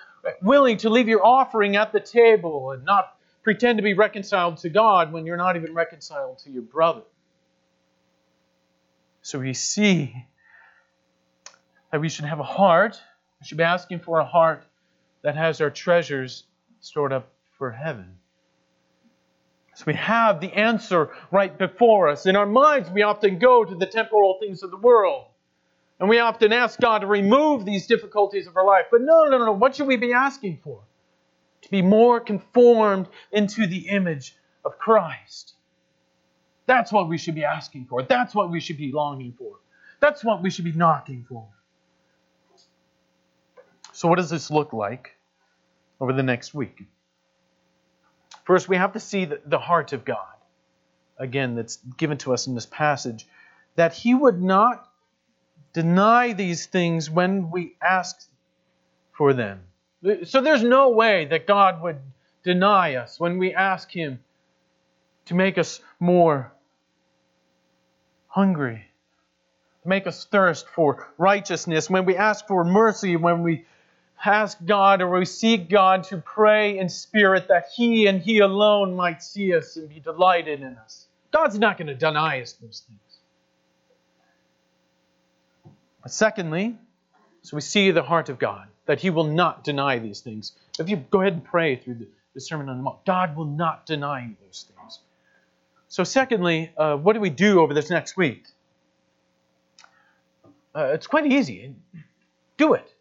willing 0.42 0.78
to 0.78 0.90
leave 0.90 1.08
your 1.08 1.24
offering 1.24 1.76
at 1.76 1.92
the 1.92 2.00
table 2.00 2.72
and 2.72 2.84
not 2.84 3.16
pretend 3.42 3.78
to 3.78 3.82
be 3.82 3.94
reconciled 3.94 4.58
to 4.58 4.68
God 4.68 5.12
when 5.12 5.26
you're 5.26 5.36
not 5.36 5.56
even 5.56 5.72
reconciled 5.74 6.38
to 6.40 6.50
your 6.50 6.62
brother. 6.62 7.02
So 9.22 9.38
we 9.38 9.54
see 9.54 10.14
that 11.92 12.00
we 12.00 12.08
should 12.08 12.24
have 12.24 12.40
a 12.40 12.44
heart, 12.44 13.00
we 13.40 13.46
should 13.46 13.58
be 13.58 13.64
asking 13.64 14.00
for 14.00 14.18
a 14.18 14.24
heart 14.24 14.64
that 15.22 15.36
has 15.36 15.60
our 15.60 15.70
treasures 15.70 16.44
stored 16.80 17.12
up 17.12 17.28
for 17.58 17.70
heaven. 17.70 18.18
So 19.76 19.84
we 19.86 19.94
have 19.94 20.40
the 20.40 20.52
answer 20.52 21.10
right 21.30 21.56
before 21.56 22.08
us. 22.08 22.26
In 22.26 22.34
our 22.34 22.46
minds, 22.46 22.90
we 22.90 23.02
often 23.02 23.38
go 23.38 23.64
to 23.64 23.74
the 23.74 23.86
temporal 23.86 24.38
things 24.40 24.62
of 24.62 24.70
the 24.70 24.76
world. 24.76 25.26
And 26.00 26.08
we 26.08 26.18
often 26.18 26.52
ask 26.52 26.80
God 26.80 26.98
to 27.00 27.06
remove 27.06 27.64
these 27.64 27.86
difficulties 27.86 28.46
of 28.46 28.56
our 28.56 28.66
life. 28.66 28.86
But 28.90 29.02
no, 29.02 29.24
no, 29.24 29.38
no, 29.38 29.44
no. 29.46 29.52
What 29.52 29.76
should 29.76 29.86
we 29.86 29.96
be 29.96 30.12
asking 30.12 30.58
for? 30.64 30.82
to 31.66 31.70
be 31.72 31.82
more 31.82 32.20
conformed 32.20 33.08
into 33.32 33.66
the 33.66 33.88
image 33.88 34.36
of 34.64 34.78
Christ. 34.78 35.54
That's 36.66 36.92
what 36.92 37.08
we 37.08 37.18
should 37.18 37.34
be 37.34 37.44
asking 37.44 37.86
for. 37.86 38.04
That's 38.04 38.36
what 38.36 38.50
we 38.50 38.60
should 38.60 38.78
be 38.78 38.92
longing 38.92 39.34
for. 39.36 39.56
That's 40.00 40.22
what 40.22 40.42
we 40.42 40.50
should 40.50 40.64
be 40.64 40.72
knocking 40.72 41.26
for. 41.28 41.44
So, 43.92 44.06
what 44.06 44.16
does 44.16 44.30
this 44.30 44.48
look 44.48 44.72
like 44.72 45.16
over 46.00 46.12
the 46.12 46.22
next 46.22 46.54
week? 46.54 46.86
First, 48.46 48.68
we 48.68 48.76
have 48.76 48.92
to 48.92 49.00
see 49.00 49.24
the, 49.24 49.40
the 49.44 49.58
heart 49.58 49.92
of 49.92 50.04
God, 50.04 50.34
again, 51.18 51.56
that's 51.56 51.78
given 51.96 52.16
to 52.18 52.32
us 52.32 52.46
in 52.46 52.54
this 52.54 52.64
passage, 52.64 53.26
that 53.74 53.92
He 53.92 54.14
would 54.14 54.40
not 54.40 54.88
deny 55.72 56.32
these 56.32 56.66
things 56.66 57.10
when 57.10 57.50
we 57.50 57.74
ask 57.82 58.16
for 59.12 59.34
them. 59.34 59.60
So, 60.24 60.40
there's 60.40 60.62
no 60.62 60.90
way 60.90 61.24
that 61.26 61.48
God 61.48 61.82
would 61.82 61.98
deny 62.44 62.94
us 62.94 63.18
when 63.18 63.38
we 63.38 63.52
ask 63.52 63.90
Him 63.90 64.20
to 65.24 65.34
make 65.34 65.58
us 65.58 65.80
more 65.98 66.52
hungry, 68.28 68.84
to 69.82 69.88
make 69.88 70.06
us 70.06 70.24
thirst 70.24 70.68
for 70.68 71.08
righteousness, 71.18 71.90
when 71.90 72.04
we 72.04 72.16
ask 72.16 72.46
for 72.46 72.62
mercy, 72.62 73.16
when 73.16 73.42
we 73.42 73.64
ask 74.24 74.58
God 74.64 75.02
or 75.02 75.10
we 75.10 75.24
seek 75.24 75.68
God 75.68 76.04
to 76.04 76.18
pray 76.18 76.78
in 76.78 76.88
spirit 76.88 77.48
that 77.48 77.66
He 77.74 78.06
and 78.06 78.20
He 78.20 78.40
alone 78.40 78.94
might 78.94 79.22
see 79.22 79.54
us 79.54 79.76
and 79.76 79.88
be 79.88 80.00
delighted 80.00 80.60
in 80.60 80.76
us. 80.76 81.06
God's 81.32 81.58
not 81.58 81.76
going 81.78 81.88
to 81.88 81.94
deny 81.94 82.40
us 82.40 82.52
those 82.52 82.84
things. 82.86 83.00
But 86.02 86.12
secondly, 86.12 86.76
so 87.42 87.56
we 87.56 87.60
see 87.60 87.90
the 87.90 88.02
heart 88.02 88.28
of 88.28 88.38
God, 88.38 88.68
that 88.86 89.00
He 89.00 89.10
will 89.10 89.24
not 89.24 89.64
deny 89.64 89.98
these 89.98 90.20
things. 90.20 90.52
If 90.78 90.88
you 90.88 90.96
go 90.96 91.20
ahead 91.20 91.34
and 91.34 91.44
pray 91.44 91.76
through 91.76 91.94
the, 91.94 92.08
the 92.34 92.40
Sermon 92.40 92.68
on 92.68 92.78
the 92.78 92.82
Mount, 92.82 93.04
God 93.04 93.36
will 93.36 93.44
not 93.44 93.86
deny 93.86 94.26
you 94.26 94.36
those 94.44 94.66
things. 94.68 95.00
So, 95.88 96.04
secondly, 96.04 96.72
uh, 96.76 96.96
what 96.96 97.12
do 97.12 97.20
we 97.20 97.30
do 97.30 97.60
over 97.60 97.74
this 97.74 97.90
next 97.90 98.16
week? 98.16 98.46
Uh, 100.74 100.90
it's 100.92 101.06
quite 101.06 101.26
easy. 101.26 101.74
Do 102.56 102.74
it. 102.74 102.92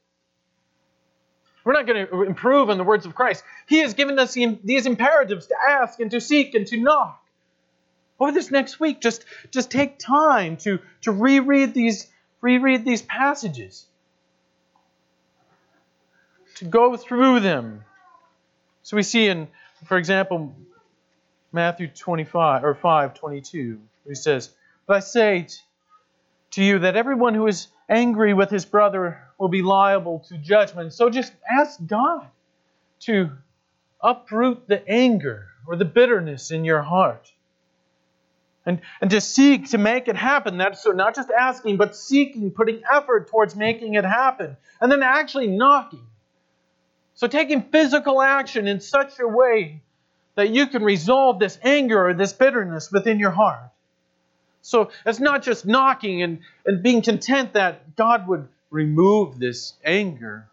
We're 1.65 1.73
not 1.73 1.87
going 1.87 2.05
to 2.05 2.21
improve 2.21 2.69
on 2.69 2.77
the 2.77 2.83
words 2.83 3.07
of 3.07 3.15
Christ. 3.15 3.43
He 3.67 3.79
has 3.79 3.95
given 3.95 4.19
us 4.19 4.35
these 4.35 4.85
imperatives 4.85 5.47
to 5.47 5.55
ask 5.67 5.99
and 5.99 6.11
to 6.11 6.21
seek 6.21 6.53
and 6.53 6.65
to 6.67 6.77
knock. 6.77 7.19
Over 8.19 8.31
this 8.31 8.51
next 8.51 8.79
week, 8.79 9.01
just, 9.01 9.25
just 9.51 9.71
take 9.71 9.97
time 9.97 10.57
to, 10.57 10.79
to 11.01 11.11
reread 11.11 11.73
these, 11.73 12.07
reread 12.39 12.85
these 12.85 13.01
passages, 13.01 13.85
to 16.57 16.65
go 16.65 16.95
through 16.95 17.39
them. 17.39 17.83
So 18.83 18.95
we 18.95 19.03
see 19.03 19.27
in, 19.27 19.47
for 19.85 19.97
example, 19.97 20.55
Matthew 21.51 21.87
25 21.87 22.63
or 22.63 22.75
5 22.75 23.15
22, 23.15 23.79
he 24.07 24.15
says, 24.15 24.51
But 24.85 24.97
I 24.97 24.99
say 24.99 25.47
to 26.51 26.63
you 26.63 26.79
that 26.79 26.95
everyone 26.95 27.33
who 27.33 27.47
is 27.47 27.67
angry 27.89 28.35
with 28.35 28.51
his 28.51 28.65
brother 28.65 29.24
will 29.37 29.49
be 29.49 29.61
liable 29.61 30.19
to 30.29 30.37
judgment. 30.37 30.93
So 30.93 31.09
just 31.09 31.33
ask 31.49 31.79
God 31.85 32.27
to 33.01 33.31
uproot 34.01 34.67
the 34.67 34.87
anger 34.87 35.47
or 35.67 35.75
the 35.75 35.85
bitterness 35.85 36.51
in 36.51 36.65
your 36.65 36.81
heart. 36.81 37.31
And, 38.65 38.81
and 38.99 39.11
to 39.11 39.21
seek 39.21 39.69
to 39.71 39.77
make 39.77 40.07
it 40.07 40.15
happen. 40.15 40.57
That's 40.57 40.81
so 40.81 40.91
not 40.91 41.15
just 41.15 41.29
asking, 41.29 41.77
but 41.77 41.95
seeking, 41.95 42.49
putting 42.49 42.81
effort 42.91 43.29
towards 43.29 43.55
making 43.55 43.93
it 43.93 44.05
happen. 44.05 44.57
And 44.81 44.91
then 44.91 45.03
actually 45.03 45.47
knocking. 45.47 46.05
So 47.13 47.27
taking 47.27 47.61
physical 47.61 48.21
action 48.21 48.67
in 48.67 48.79
such 48.79 49.19
a 49.19 49.27
way 49.27 49.81
that 50.35 50.49
you 50.49 50.67
can 50.67 50.83
resolve 50.83 51.39
this 51.39 51.57
anger 51.63 52.09
or 52.09 52.13
this 52.13 52.33
bitterness 52.33 52.91
within 52.91 53.19
your 53.19 53.31
heart. 53.31 53.69
So 54.61 54.89
it's 55.05 55.19
not 55.19 55.43
just 55.43 55.65
knocking 55.65 56.23
and, 56.23 56.39
and 56.65 56.81
being 56.81 57.03
content 57.03 57.53
that 57.53 57.95
God 57.95 58.27
would 58.27 58.47
remove 58.69 59.39
this 59.39 59.73
anger, 59.83 60.47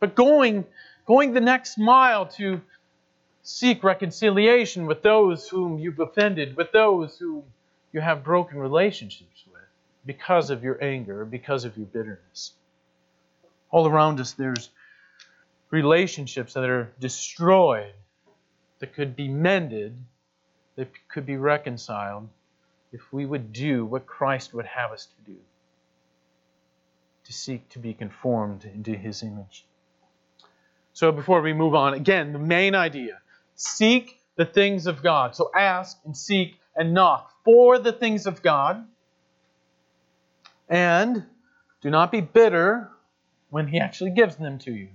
but 0.00 0.14
going, 0.14 0.64
going 1.06 1.32
the 1.32 1.40
next 1.40 1.78
mile 1.78 2.26
to 2.26 2.60
seek 3.42 3.84
reconciliation 3.84 4.86
with 4.86 5.02
those 5.02 5.48
whom 5.48 5.78
you've 5.78 6.00
offended, 6.00 6.56
with 6.56 6.72
those 6.72 7.18
whom 7.18 7.44
you 7.92 8.00
have 8.00 8.24
broken 8.24 8.58
relationships 8.58 9.44
with 9.46 9.62
because 10.04 10.50
of 10.50 10.64
your 10.64 10.82
anger, 10.82 11.24
because 11.24 11.64
of 11.64 11.76
your 11.76 11.86
bitterness. 11.86 12.52
All 13.70 13.86
around 13.86 14.20
us, 14.20 14.32
there's 14.32 14.70
relationships 15.70 16.54
that 16.54 16.68
are 16.68 16.92
destroyed, 17.00 17.92
that 18.78 18.94
could 18.94 19.16
be 19.16 19.28
mended, 19.28 19.96
that 20.76 20.88
could 21.08 21.26
be 21.26 21.36
reconciled 21.36 22.28
if 22.92 23.12
we 23.12 23.26
would 23.26 23.52
do 23.52 23.84
what 23.84 24.06
Christ 24.06 24.54
would 24.54 24.66
have 24.66 24.92
us 24.92 25.06
to 25.06 25.32
do 25.32 25.38
to 27.24 27.32
seek 27.32 27.68
to 27.70 27.78
be 27.78 27.94
conformed 27.94 28.64
into 28.64 28.94
his 28.94 29.22
image. 29.22 29.66
So 30.92 31.10
before 31.10 31.40
we 31.40 31.52
move 31.52 31.74
on, 31.74 31.94
again, 31.94 32.32
the 32.32 32.38
main 32.38 32.74
idea 32.74 33.20
seek 33.56 34.20
the 34.36 34.44
things 34.44 34.86
of 34.86 35.02
God. 35.02 35.34
So 35.34 35.50
ask 35.54 35.98
and 36.04 36.16
seek 36.16 36.56
and 36.76 36.92
knock 36.92 37.32
for 37.44 37.78
the 37.78 37.92
things 37.92 38.26
of 38.26 38.42
God. 38.42 38.86
And 40.68 41.24
do 41.80 41.90
not 41.90 42.10
be 42.10 42.20
bitter 42.20 42.90
when 43.50 43.68
he 43.68 43.78
actually 43.78 44.10
gives 44.10 44.36
them 44.36 44.58
to 44.60 44.72
you. 44.72 44.88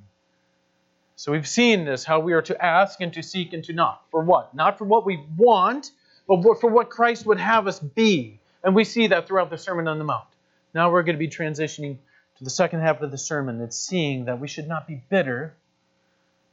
So 1.15 1.31
we've 1.31 1.47
seen 1.47 1.85
this 1.85 2.03
how 2.03 2.19
we 2.21 2.33
are 2.33 2.41
to 2.43 2.65
ask 2.65 3.01
and 3.01 3.13
to 3.13 3.21
seek 3.21 3.53
and 3.53 3.63
to 3.65 3.73
knock. 3.73 4.09
For 4.09 4.23
what? 4.23 4.53
Not 4.55 4.77
for 4.77 4.85
what 4.85 5.05
we 5.05 5.23
want, 5.37 5.91
but 6.27 6.41
for 6.61 6.69
what 6.69 6.89
Christ 6.89 7.25
would 7.25 7.39
have 7.39 7.67
us 7.67 7.79
be. 7.79 8.39
And 8.63 8.73
we 8.75 8.83
see 8.83 9.07
that 9.07 9.27
throughout 9.27 9.49
the 9.49 9.57
Sermon 9.57 9.87
on 9.87 9.97
the 9.97 10.05
Mount. 10.05 10.27
Now 10.73 10.91
we're 10.91 11.03
going 11.03 11.15
to 11.15 11.19
be 11.19 11.27
transitioning 11.27 11.97
to 12.39 12.43
the 12.43 12.49
second 12.49 12.79
half 12.79 13.01
of 13.01 13.11
the 13.11 13.17
sermon. 13.17 13.61
It's 13.61 13.77
seeing 13.77 14.25
that 14.25 14.39
we 14.39 14.47
should 14.47 14.67
not 14.67 14.87
be 14.87 15.01
bitter 15.09 15.55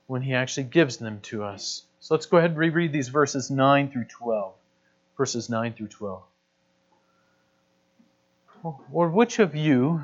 when 0.06 0.20
He 0.20 0.34
actually 0.34 0.64
gives 0.64 0.98
them 0.98 1.20
to 1.22 1.44
us. 1.44 1.82
So 2.00 2.14
let's 2.14 2.26
go 2.26 2.36
ahead 2.36 2.50
and 2.50 2.58
reread 2.58 2.92
these 2.92 3.08
verses 3.08 3.50
9 3.50 3.90
through 3.90 4.04
12. 4.04 4.52
Verses 5.16 5.48
9 5.48 5.72
through 5.72 5.88
12. 5.88 6.22
Or 8.92 9.08
which 9.08 9.38
of 9.38 9.54
you 9.54 10.02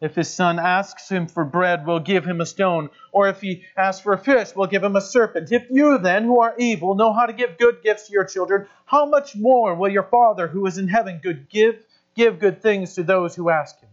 if 0.00 0.14
his 0.14 0.32
son 0.32 0.58
asks 0.58 1.10
him 1.10 1.26
for 1.26 1.44
bread, 1.44 1.86
we'll 1.86 2.00
give 2.00 2.24
him 2.24 2.40
a 2.40 2.46
stone. 2.46 2.88
Or 3.12 3.28
if 3.28 3.42
he 3.42 3.64
asks 3.76 4.02
for 4.02 4.14
a 4.14 4.18
fish, 4.18 4.56
we'll 4.56 4.66
give 4.66 4.82
him 4.82 4.96
a 4.96 5.00
serpent. 5.00 5.52
If 5.52 5.66
you 5.70 5.98
then, 5.98 6.24
who 6.24 6.40
are 6.40 6.54
evil, 6.58 6.94
know 6.94 7.12
how 7.12 7.26
to 7.26 7.34
give 7.34 7.58
good 7.58 7.82
gifts 7.82 8.06
to 8.06 8.14
your 8.14 8.24
children, 8.24 8.66
how 8.86 9.04
much 9.04 9.36
more 9.36 9.74
will 9.74 9.90
your 9.90 10.04
Father 10.04 10.48
who 10.48 10.64
is 10.64 10.78
in 10.78 10.88
heaven 10.88 11.20
good 11.22 11.50
give, 11.50 11.84
give 12.16 12.38
good 12.38 12.62
things 12.62 12.94
to 12.94 13.02
those 13.02 13.34
who 13.34 13.50
ask 13.50 13.78
him? 13.78 13.90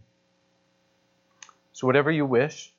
So 1.77 1.85
whatever 1.85 2.09
you 2.09 2.25
wish 2.25 2.73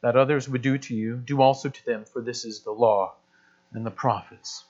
that 0.00 0.16
others 0.16 0.48
would 0.48 0.62
do 0.62 0.76
to 0.76 0.96
you, 0.96 1.14
do 1.14 1.40
also 1.40 1.68
to 1.68 1.86
them, 1.86 2.04
for 2.04 2.20
this 2.20 2.44
is 2.44 2.62
the 2.62 2.72
law 2.72 3.14
and 3.72 3.86
the 3.86 3.90
prophets. 3.92 4.64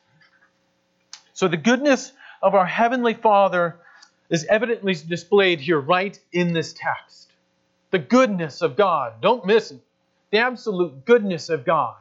So 1.33 1.49
the 1.49 1.57
goodness 1.57 2.13
of 2.43 2.55
our 2.55 2.67
heavenly 2.67 3.15
Father 3.15 3.79
is 4.29 4.45
evidently 4.45 4.93
displayed 4.93 5.59
here 5.59 5.81
right 5.81 6.21
in 6.33 6.53
this 6.53 6.75
text 6.75 7.33
the 7.93 7.99
goodness 7.99 8.61
of 8.61 8.77
God. 8.77 9.23
Don't 9.23 9.47
miss 9.47 9.71
it. 9.71 9.81
The 10.31 10.39
absolute 10.39 11.07
goodness 11.07 11.49
of 11.49 11.65
God 11.65 11.97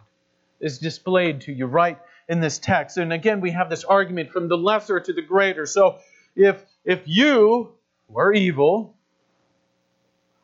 is 0.60 0.78
displayed 0.78 1.40
to 1.42 1.54
you 1.54 1.68
right 1.68 1.98
in 2.28 2.42
this 2.42 2.60
text. 2.60 2.98
And 2.98 3.14
again, 3.14 3.40
we 3.40 3.52
have 3.52 3.70
this 3.70 3.86
argument 3.86 4.32
from 4.32 4.50
the 4.50 4.58
lesser 4.58 5.00
to 5.00 5.14
the 5.14 5.22
greater. 5.22 5.66
So 5.66 6.00
if 6.36 6.66
if 6.84 7.04
you 7.06 7.72
who 8.10 8.20
are 8.20 8.34
evil 8.34 8.98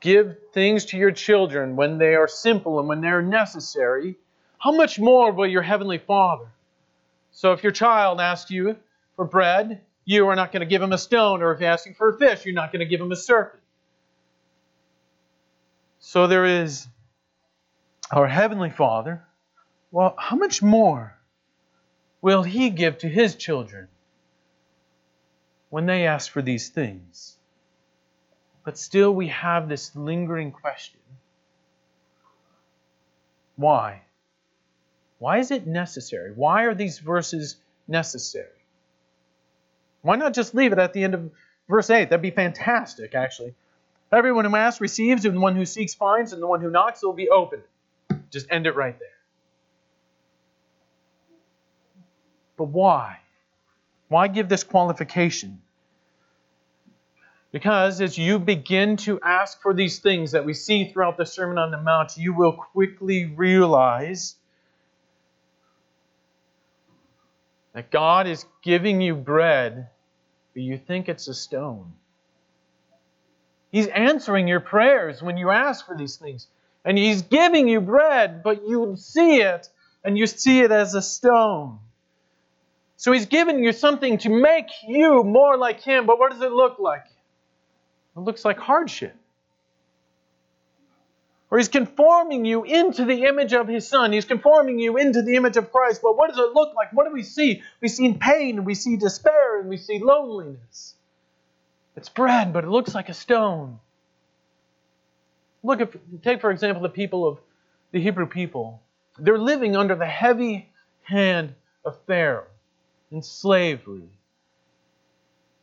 give 0.08 0.38
things 0.54 0.86
to 0.86 0.98
your 0.98 1.12
children 1.12 1.76
when 1.76 1.98
they 1.98 2.16
are 2.16 2.30
simple 2.30 2.80
and 2.80 2.88
when 2.88 3.02
they're 3.02 3.22
necessary, 3.22 4.16
how 4.58 4.72
much 4.72 4.98
more 4.98 5.34
will 5.34 5.48
your 5.48 5.62
heavenly 5.62 5.98
Father? 5.98 6.48
So 7.32 7.52
if 7.52 7.62
your 7.62 7.74
child 7.74 8.22
asks 8.22 8.50
you 8.50 8.78
for 9.18 9.26
bread, 9.26 9.82
you 10.06 10.26
are 10.28 10.36
not 10.38 10.54
going 10.54 10.62
to 10.62 10.66
give 10.66 10.82
him 10.82 10.94
a 10.94 10.98
stone, 10.98 11.42
or 11.42 11.52
if 11.52 11.60
he 11.60 11.66
asks 11.66 11.88
you 11.88 11.94
for 11.94 12.10
a 12.10 12.18
fish, 12.18 12.46
you're 12.46 12.56
not 12.56 12.72
going 12.72 12.80
to 12.80 12.86
give 12.86 13.02
him 13.02 13.12
a 13.12 13.18
serpent. 13.18 13.62
So 16.00 16.28
there 16.28 16.46
is 16.46 16.88
our 18.10 18.28
Heavenly 18.28 18.70
Father. 18.70 19.26
Well, 19.92 20.16
how 20.18 20.38
much 20.38 20.64
more 20.64 21.18
will 22.22 22.44
He 22.44 22.70
give 22.70 23.00
to 23.00 23.10
His 23.10 23.36
children 23.36 23.90
when 25.70 25.86
they 25.86 26.08
ask 26.08 26.32
for 26.32 26.42
these 26.42 26.70
things? 26.70 27.37
But 28.68 28.78
still, 28.78 29.16
we 29.16 29.30
have 29.30 29.70
this 29.70 29.96
lingering 29.96 30.52
question 30.52 31.00
why? 33.56 34.02
Why 35.20 35.38
is 35.38 35.52
it 35.52 35.66
necessary? 35.66 36.34
Why 36.36 36.64
are 36.64 36.76
these 36.76 37.00
verses 37.00 37.56
necessary? 37.88 38.60
Why 40.02 40.18
not 40.18 40.34
just 40.34 40.54
leave 40.54 40.74
it 40.74 40.80
at 40.80 40.92
the 40.92 41.02
end 41.02 41.14
of 41.14 41.32
verse 41.70 41.90
8? 41.90 42.10
That'd 42.10 42.22
be 42.22 42.30
fantastic, 42.30 43.16
actually. 43.16 43.56
Everyone 44.12 44.44
who 44.44 44.54
asks 44.54 44.82
receives, 44.82 45.24
and 45.24 45.38
the 45.38 45.40
one 45.40 45.56
who 45.56 45.66
seeks 45.66 45.94
finds, 45.94 46.34
and 46.34 46.42
the 46.42 46.48
one 46.48 46.60
who 46.60 46.70
knocks 46.70 47.02
will 47.02 47.14
be 47.14 47.30
opened. 47.30 47.64
Just 48.32 48.48
end 48.52 48.68
it 48.68 48.76
right 48.76 49.00
there. 49.00 49.08
But 52.58 52.66
why? 52.66 53.20
Why 54.10 54.28
give 54.28 54.50
this 54.50 54.66
qualification? 54.66 55.62
Because 57.58 58.02
as 58.02 58.20
you 58.20 58.38
begin 58.38 58.98
to 58.98 59.20
ask 59.20 59.64
for 59.64 59.74
these 59.74 59.98
things 59.98 60.34
that 60.34 60.46
we 60.46 60.54
see 60.54 60.92
throughout 60.92 61.18
the 61.18 61.26
Sermon 61.26 61.58
on 61.58 61.72
the 61.72 61.82
Mount, 61.82 62.16
you 62.16 62.36
will 62.36 62.54
quickly 62.54 63.26
realize 63.26 64.36
that 67.74 67.90
God 67.90 68.28
is 68.28 68.46
giving 68.64 69.02
you 69.02 69.16
bread, 69.16 69.88
but 70.54 70.62
you 70.62 70.78
think 70.78 71.10
it's 71.10 71.28
a 71.28 71.34
stone. 71.34 71.94
He's 73.72 73.88
answering 73.88 74.48
your 74.48 74.60
prayers 74.60 75.24
when 75.24 75.38
you 75.38 75.50
ask 75.50 75.84
for 75.84 75.98
these 75.98 76.18
things. 76.18 76.46
And 76.86 76.96
He's 76.96 77.24
giving 77.24 77.68
you 77.68 77.82
bread, 77.82 78.44
but 78.44 78.68
you 78.68 78.94
see 79.00 79.42
it, 79.42 79.68
and 80.04 80.16
you 80.16 80.28
see 80.28 80.60
it 80.60 80.72
as 80.72 80.94
a 80.94 81.02
stone. 81.02 81.80
So 82.98 83.12
He's 83.14 83.26
giving 83.26 83.64
you 83.64 83.74
something 83.74 84.20
to 84.20 84.30
make 84.30 84.70
you 84.88 85.24
more 85.24 85.58
like 85.58 85.82
Him, 85.82 86.06
but 86.06 86.20
what 86.20 86.32
does 86.32 86.42
it 86.44 86.52
look 86.52 86.78
like? 86.78 87.06
It 88.18 88.22
looks 88.22 88.44
like 88.44 88.58
hardship. 88.58 89.16
Or 91.50 91.60
he's 91.60 91.70
conforming 91.70 92.44
you 92.44 92.64
into 92.64 93.06
the 93.06 93.26
image 93.26 93.54
of 93.54 93.68
his 93.68 93.88
son. 93.88 94.12
He's 94.12 94.26
conforming 94.26 94.80
you 94.80 94.98
into 94.98 95.22
the 95.22 95.36
image 95.36 95.56
of 95.56 95.72
Christ. 95.72 96.02
But 96.02 96.18
what 96.18 96.30
does 96.30 96.40
it 96.40 96.54
look 96.54 96.76
like? 96.76 96.92
What 96.92 97.06
do 97.06 97.14
we 97.14 97.24
see? 97.24 97.62
We 97.80 97.88
see 97.88 98.12
pain, 98.14 98.58
and 98.58 98.66
we 98.66 98.74
see 98.74 98.98
despair, 98.98 99.62
and 99.62 99.70
we 99.70 99.78
see 99.78 100.00
loneliness. 100.00 100.96
It's 101.96 102.10
bread, 102.10 102.52
but 102.52 102.64
it 102.64 102.70
looks 102.70 102.94
like 102.94 103.08
a 103.08 103.14
stone. 103.14 103.80
Look 105.64 105.82
at 105.82 105.94
take 106.24 106.42
for 106.42 106.52
example 106.52 106.84
the 106.84 106.90
people 106.90 107.28
of 107.28 107.40
the 107.92 108.02
Hebrew 108.02 108.28
people. 108.28 108.82
They're 109.18 109.40
living 109.40 109.76
under 109.76 109.96
the 109.96 110.06
heavy 110.06 110.70
hand 111.04 111.56
of 111.86 111.98
Pharaoh 112.06 112.48
in 113.12 113.22
slavery 113.22 114.10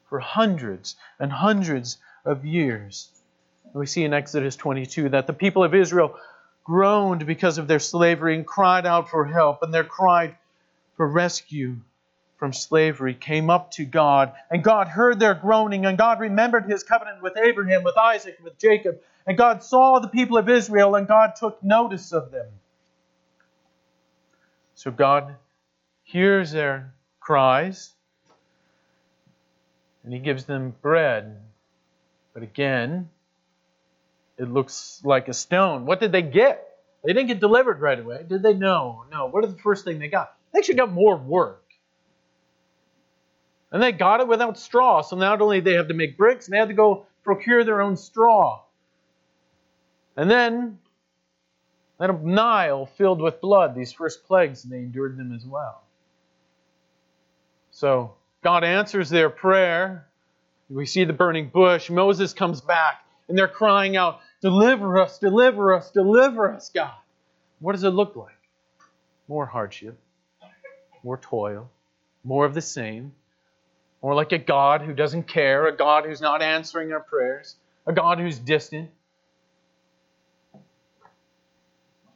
for 0.09 0.19
hundreds 0.19 0.97
and 1.19 1.31
hundreds 1.31 1.99
of 2.25 2.45
years. 2.45 3.09
We 3.73 3.87
see 3.87 4.05
in 4.05 4.15
Exodus 4.15 4.57
22 4.57 5.11
that 5.11 5.27
the 5.27 5.33
people 5.33 5.65
of 5.65 5.75
Israel 5.75 6.17
groaned 6.63 7.27
because 7.27 7.59
of 7.59 7.69
their 7.69 7.79
slavery 7.79 8.35
and 8.35 8.47
cried 8.47 8.87
out 8.87 9.11
for 9.11 9.25
help, 9.25 9.63
and 9.63 9.75
their 9.75 9.85
cry 9.85 10.37
for 10.97 11.07
rescue 11.07 11.77
from 12.37 12.53
slavery 12.53 13.15
came 13.15 13.51
up 13.51 13.71
to 13.73 13.85
God, 13.85 14.33
and 14.51 14.63
God 14.63 14.89
heard 14.89 15.19
their 15.19 15.35
groaning, 15.35 15.87
and 15.87 15.99
God 15.99 16.21
remembered 16.21 16.71
his 16.71 16.83
covenant 16.83 17.23
with 17.23 17.37
Abraham, 17.37 17.83
with 17.83 17.97
Isaac, 17.97 18.39
with 18.43 18.59
Jacob, 18.59 19.01
and 19.27 19.37
God 19.37 19.63
saw 19.63 19.99
the 19.99 20.09
people 20.09 20.37
of 20.37 20.49
Israel, 20.49 20.95
and 20.95 21.07
God 21.07 21.35
took 21.37 21.63
notice 21.63 22.13
of 22.13 22.31
them. 22.31 22.47
So 24.75 24.91
God 24.91 25.37
hears 26.03 26.53
their 26.53 26.93
cries, 27.21 27.93
and 30.03 30.13
he 30.13 30.19
gives 30.19 30.45
them 30.45 30.75
bread 30.83 31.41
but 32.35 32.43
again, 32.43 33.09
it 34.37 34.51
looks 34.51 35.01
like 35.05 35.29
a 35.29 35.33
stone. 35.33 35.87
What 35.87 36.01
did 36.01 36.13
they 36.13 36.23
get? 36.23 36.69
They 37.05 37.13
didn't 37.13 37.29
get 37.29 37.41
delivered 37.41 37.81
right 37.81 37.99
away, 37.99 38.25
did 38.29 38.43
they? 38.43 38.55
No, 38.55 39.05
no. 39.11 39.27
What 39.27 39.45
is 39.45 39.55
the 39.55 39.61
first 39.61 39.85
thing 39.85 39.99
they 39.99 40.09
got? 40.09 40.37
They 40.53 40.59
actually 40.59 40.75
got 40.75 40.93
more 40.93 41.17
work. 41.17 41.63
And 43.71 43.83
they 43.83 43.93
got 43.93 44.21
it 44.21 44.29
without 44.29 44.59
straw. 44.59 45.03
So 45.03 45.17
not 45.17 45.41
only 45.41 45.61
they 45.61 45.75
have 45.75 45.89
to 45.89 45.95
make 45.95 46.17
bricks, 46.17 46.47
they 46.47 46.59
had 46.59 46.69
to 46.69 46.75
go 46.75 47.07
procure 47.23 47.65
their 47.65 47.81
own 47.81 47.97
straw. 47.97 48.63
And 50.17 50.31
then 50.31 50.79
that 51.99 52.11
a 52.11 52.13
Nile 52.13 52.87
filled 52.87 53.21
with 53.21 53.41
blood, 53.41 53.75
these 53.75 53.93
first 53.93 54.25
plagues, 54.27 54.65
and 54.65 54.73
they 54.73 54.79
endured 54.79 55.17
them 55.17 55.33
as 55.35 55.45
well. 55.45 55.83
So 57.71 58.15
God 58.43 58.65
answers 58.65 59.11
their 59.11 59.31
prayer 59.31 60.07
we 60.69 60.87
see 60.87 61.05
the 61.05 61.13
burning 61.13 61.49
bush. 61.49 61.91
Moses 61.91 62.33
comes 62.33 62.61
back, 62.61 63.05
and 63.29 63.37
they're 63.37 63.49
crying 63.49 63.97
out, 63.97 64.21
Deliver 64.41 65.01
us, 65.01 65.19
deliver 65.19 65.75
us, 65.75 65.91
deliver 65.91 66.53
us, 66.53 66.71
God. 66.75 66.93
What 67.61 67.73
does 67.73 67.85
it 67.85 67.91
look 67.91 68.15
like? 68.15 68.37
More 69.27 69.47
hardship, 69.47 69.99
more 71.03 71.17
toil, 71.17 71.71
more 72.25 72.45
of 72.45 72.53
the 72.53 72.61
same. 72.61 73.13
More 74.03 74.15
like 74.15 74.33
a 74.33 74.39
God 74.39 74.83
who 74.83 74.93
doesn't 74.93 75.23
care, 75.23 75.67
a 75.67 75.75
God 75.75 76.05
who's 76.05 76.21
not 76.21 76.43
answering 76.43 76.93
our 76.93 77.01
prayers, 77.01 77.57
a 77.87 77.93
God 77.95 78.19
who's 78.19 78.39
distant. 78.39 78.91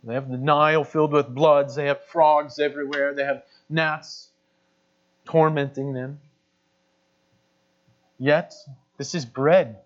They 0.04 0.12
have 0.12 0.28
the 0.30 0.36
Nile 0.36 0.84
filled 0.84 1.12
with 1.12 1.34
bloods. 1.34 1.76
They 1.76 1.86
have 1.86 2.04
frogs 2.04 2.58
everywhere. 2.58 3.14
They 3.14 3.24
have 3.24 3.42
gnats 3.70 4.28
tormenting 5.24 5.94
them. 5.94 6.20
Yet, 8.18 8.54
this 8.96 9.14
is 9.14 9.24
bread. 9.24 9.78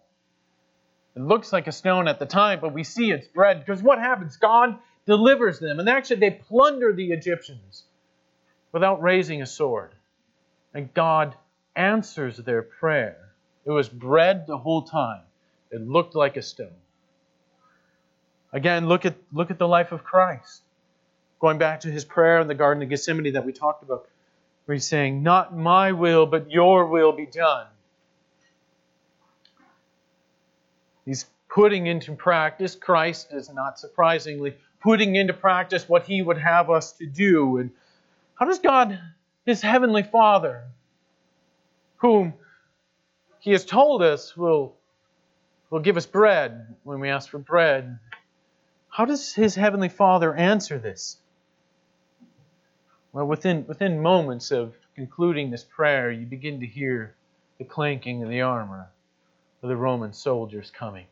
It 1.15 1.21
looks 1.21 1.53
like 1.53 1.67
a 1.67 1.73
stone 1.73 2.09
at 2.09 2.19
the 2.19 2.27
time, 2.27 2.61
but 2.61 2.73
we 2.73 2.85
see 2.85 3.11
it's 3.11 3.29
bread 3.29 3.61
because 3.61 3.83
what 3.83 3.99
happens? 3.99 4.37
God 4.37 4.79
delivers 5.07 5.59
them. 5.59 5.79
And 5.79 5.89
actually, 5.89 6.21
they 6.21 6.31
plunder 6.31 6.93
the 6.93 7.13
Egyptians 7.13 7.85
without 8.73 9.03
raising 9.03 9.43
a 9.43 9.47
sword. 9.47 9.95
And 10.73 10.93
God 10.95 11.37
answers 11.77 12.39
their 12.39 12.63
prayer. 12.63 13.33
It 13.65 13.71
was 13.71 13.89
bread 13.89 14.47
the 14.47 14.59
whole 14.59 14.83
time, 14.83 15.23
it 15.71 15.87
looked 15.87 16.15
like 16.15 16.37
a 16.37 16.43
stone. 16.43 16.69
Again, 18.53 18.87
look 18.87 19.07
at, 19.07 19.17
look 19.33 19.51
at 19.51 19.59
the 19.59 19.69
life 19.69 19.93
of 19.93 20.05
Christ. 20.05 20.63
Going 21.41 21.59
back 21.59 21.81
to 21.81 21.91
his 21.91 22.05
prayer 22.05 22.41
in 22.41 22.49
the 22.49 22.55
Garden 22.55 22.83
of 22.83 22.89
Gethsemane 22.89 23.33
that 23.33 23.47
we 23.47 23.53
talked 23.53 23.83
about, 23.83 24.07
where 24.65 24.75
he's 24.75 24.87
saying, 24.87 25.23
Not 25.23 25.57
my 25.57 25.93
will, 25.93 26.27
but 26.27 26.51
your 26.51 26.87
will 26.87 27.13
be 27.13 27.27
done. 27.27 27.67
He's 31.05 31.27
putting 31.49 31.87
into 31.87 32.15
practice, 32.15 32.75
Christ 32.75 33.29
is 33.33 33.53
not 33.53 33.79
surprisingly 33.79 34.55
putting 34.81 35.15
into 35.17 35.33
practice 35.33 35.89
what 35.89 36.07
he 36.07 36.23
would 36.23 36.39
have 36.39 36.71
us 36.71 36.93
to 36.93 37.07
do. 37.07 37.59
And 37.59 37.71
how 38.35 38.47
does 38.47 38.59
God, 38.59 38.99
his 39.45 39.61
heavenly 39.61 40.03
Father, 40.03 40.65
whom 41.97 42.35
he 43.41 43.53
has 43.53 43.65
told 43.65 44.03
us 44.03 44.37
will, 44.37 44.75
will 45.71 45.81
give 45.81 45.97
us 45.97 46.07
bread 46.07 46.75
when 46.85 47.01
we 47.01 47.09
ask 47.09 47.31
for 47.31 47.39
bread, 47.39 47.99
how 48.89 49.05
does 49.05 49.35
his 49.35 49.55
heavenly 49.55 49.89
Father 49.89 50.35
answer 50.35 50.79
this? 50.79 51.19
Well, 53.13 53.27
within, 53.27 53.67
within 53.67 54.01
moments 54.01 54.51
of 54.51 54.75
concluding 54.95 55.51
this 55.51 55.65
prayer, 55.65 56.11
you 56.11 56.27
begin 56.27 56.61
to 56.61 56.67
hear 56.67 57.15
the 57.59 57.65
clanking 57.65 58.23
of 58.23 58.29
the 58.29 58.41
armor 58.41 58.89
of 59.63 59.69
the 59.69 59.77
Roman 59.77 60.13
soldiers 60.13 60.71
coming. 60.71 61.07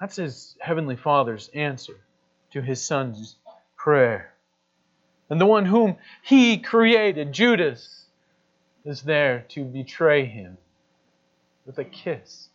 That's 0.00 0.16
his 0.16 0.56
heavenly 0.60 0.96
Father's 0.96 1.50
answer 1.54 1.96
to 2.52 2.62
his 2.62 2.82
son's 2.82 3.36
prayer. 3.76 4.32
And 5.30 5.40
the 5.40 5.46
one 5.46 5.66
whom 5.66 5.96
he 6.22 6.58
created, 6.58 7.32
Judas, 7.32 8.06
is 8.84 9.02
there 9.02 9.44
to 9.50 9.64
betray 9.64 10.24
him 10.24 10.56
with 11.66 11.78
a 11.78 11.84
kiss. 11.84 12.48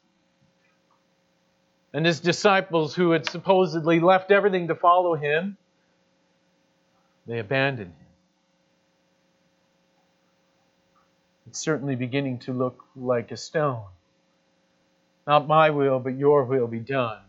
And 1.94 2.06
his 2.06 2.20
disciples, 2.20 2.96
who 2.96 3.12
had 3.12 3.30
supposedly 3.30 4.00
left 4.00 4.32
everything 4.32 4.70
to 4.70 4.76
follow 4.76 5.14
him, 5.14 5.58
they 7.28 7.38
abandoned 7.38 7.92
him. 7.92 8.08
It's 11.46 11.60
certainly 11.60 11.96
beginning 11.96 12.40
to 12.40 12.54
look 12.54 12.84
like 12.96 13.32
a 13.32 13.38
stone. 13.38 13.84
Not 15.26 15.48
my 15.48 15.70
will, 15.70 16.00
but 16.00 16.18
your 16.18 16.44
will 16.44 16.68
be 16.68 16.80
done. 16.80 17.20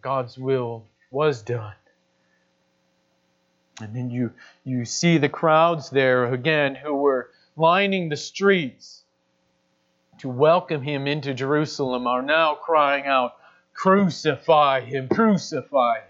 God's 0.00 0.36
will 0.36 0.84
was 1.10 1.42
done. 1.42 1.74
And 3.80 3.94
then 3.94 4.10
you, 4.10 4.32
you 4.64 4.84
see 4.84 5.18
the 5.18 5.28
crowds 5.28 5.90
there 5.90 6.32
again 6.32 6.74
who 6.74 6.94
were 6.94 7.30
lining 7.56 8.08
the 8.08 8.16
streets 8.16 9.02
to 10.18 10.28
welcome 10.28 10.82
him 10.82 11.06
into 11.06 11.34
Jerusalem 11.34 12.06
are 12.06 12.22
now 12.22 12.54
crying 12.54 13.06
out, 13.06 13.36
Crucify 13.72 14.82
him, 14.82 15.08
crucify 15.08 15.96
him. 15.96 16.04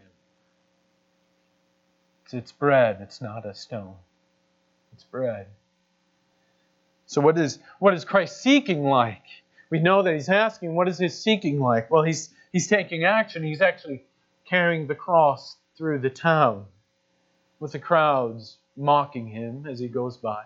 It's 2.33 2.53
bread, 2.53 2.99
it's 3.01 3.23
not 3.23 3.47
a 3.47 3.55
stone. 3.55 3.95
It's 4.93 5.05
bread. 5.05 5.47
So 7.07 7.21
what 7.21 7.39
is 7.39 7.59
what 7.79 7.95
is 7.95 8.05
Christ 8.05 8.43
seeking 8.43 8.83
like? 8.83 9.23
We 9.75 9.81
know 9.81 10.03
that 10.03 10.15
he's 10.15 10.29
asking, 10.29 10.77
what 10.77 10.87
is 10.87 10.99
his 10.99 11.21
seeking 11.21 11.59
like? 11.59 11.91
Well, 11.91 12.05
he's, 12.05 12.33
he's 12.53 12.69
taking 12.69 13.03
action. 13.03 13.43
He's 13.43 13.61
actually 13.61 14.05
carrying 14.49 14.87
the 14.87 14.95
cross 14.95 15.57
through 15.77 15.99
the 15.99 16.11
town 16.11 16.67
with 17.59 17.73
the 17.73 17.81
crowds 17.81 18.59
mocking 18.77 19.27
him 19.27 19.67
as 19.69 19.81
he 19.81 19.89
goes 19.89 20.17
by. 20.17 20.45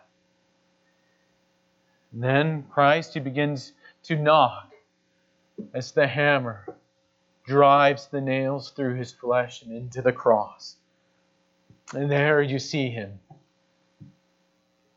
And 2.10 2.22
then 2.22 2.64
Christ, 2.70 3.12
he 3.12 3.20
begins 3.20 3.74
to 4.04 4.16
knock 4.16 4.72
as 5.74 5.92
the 5.92 6.06
hammer 6.06 6.64
drives 7.44 8.06
the 8.06 8.22
nails 8.22 8.70
through 8.70 8.94
his 8.94 9.12
flesh 9.12 9.60
and 9.60 9.76
into 9.76 10.00
the 10.00 10.10
cross. 10.10 10.76
And 11.92 12.10
there 12.10 12.40
you 12.40 12.58
see 12.58 12.88
him 12.88 13.20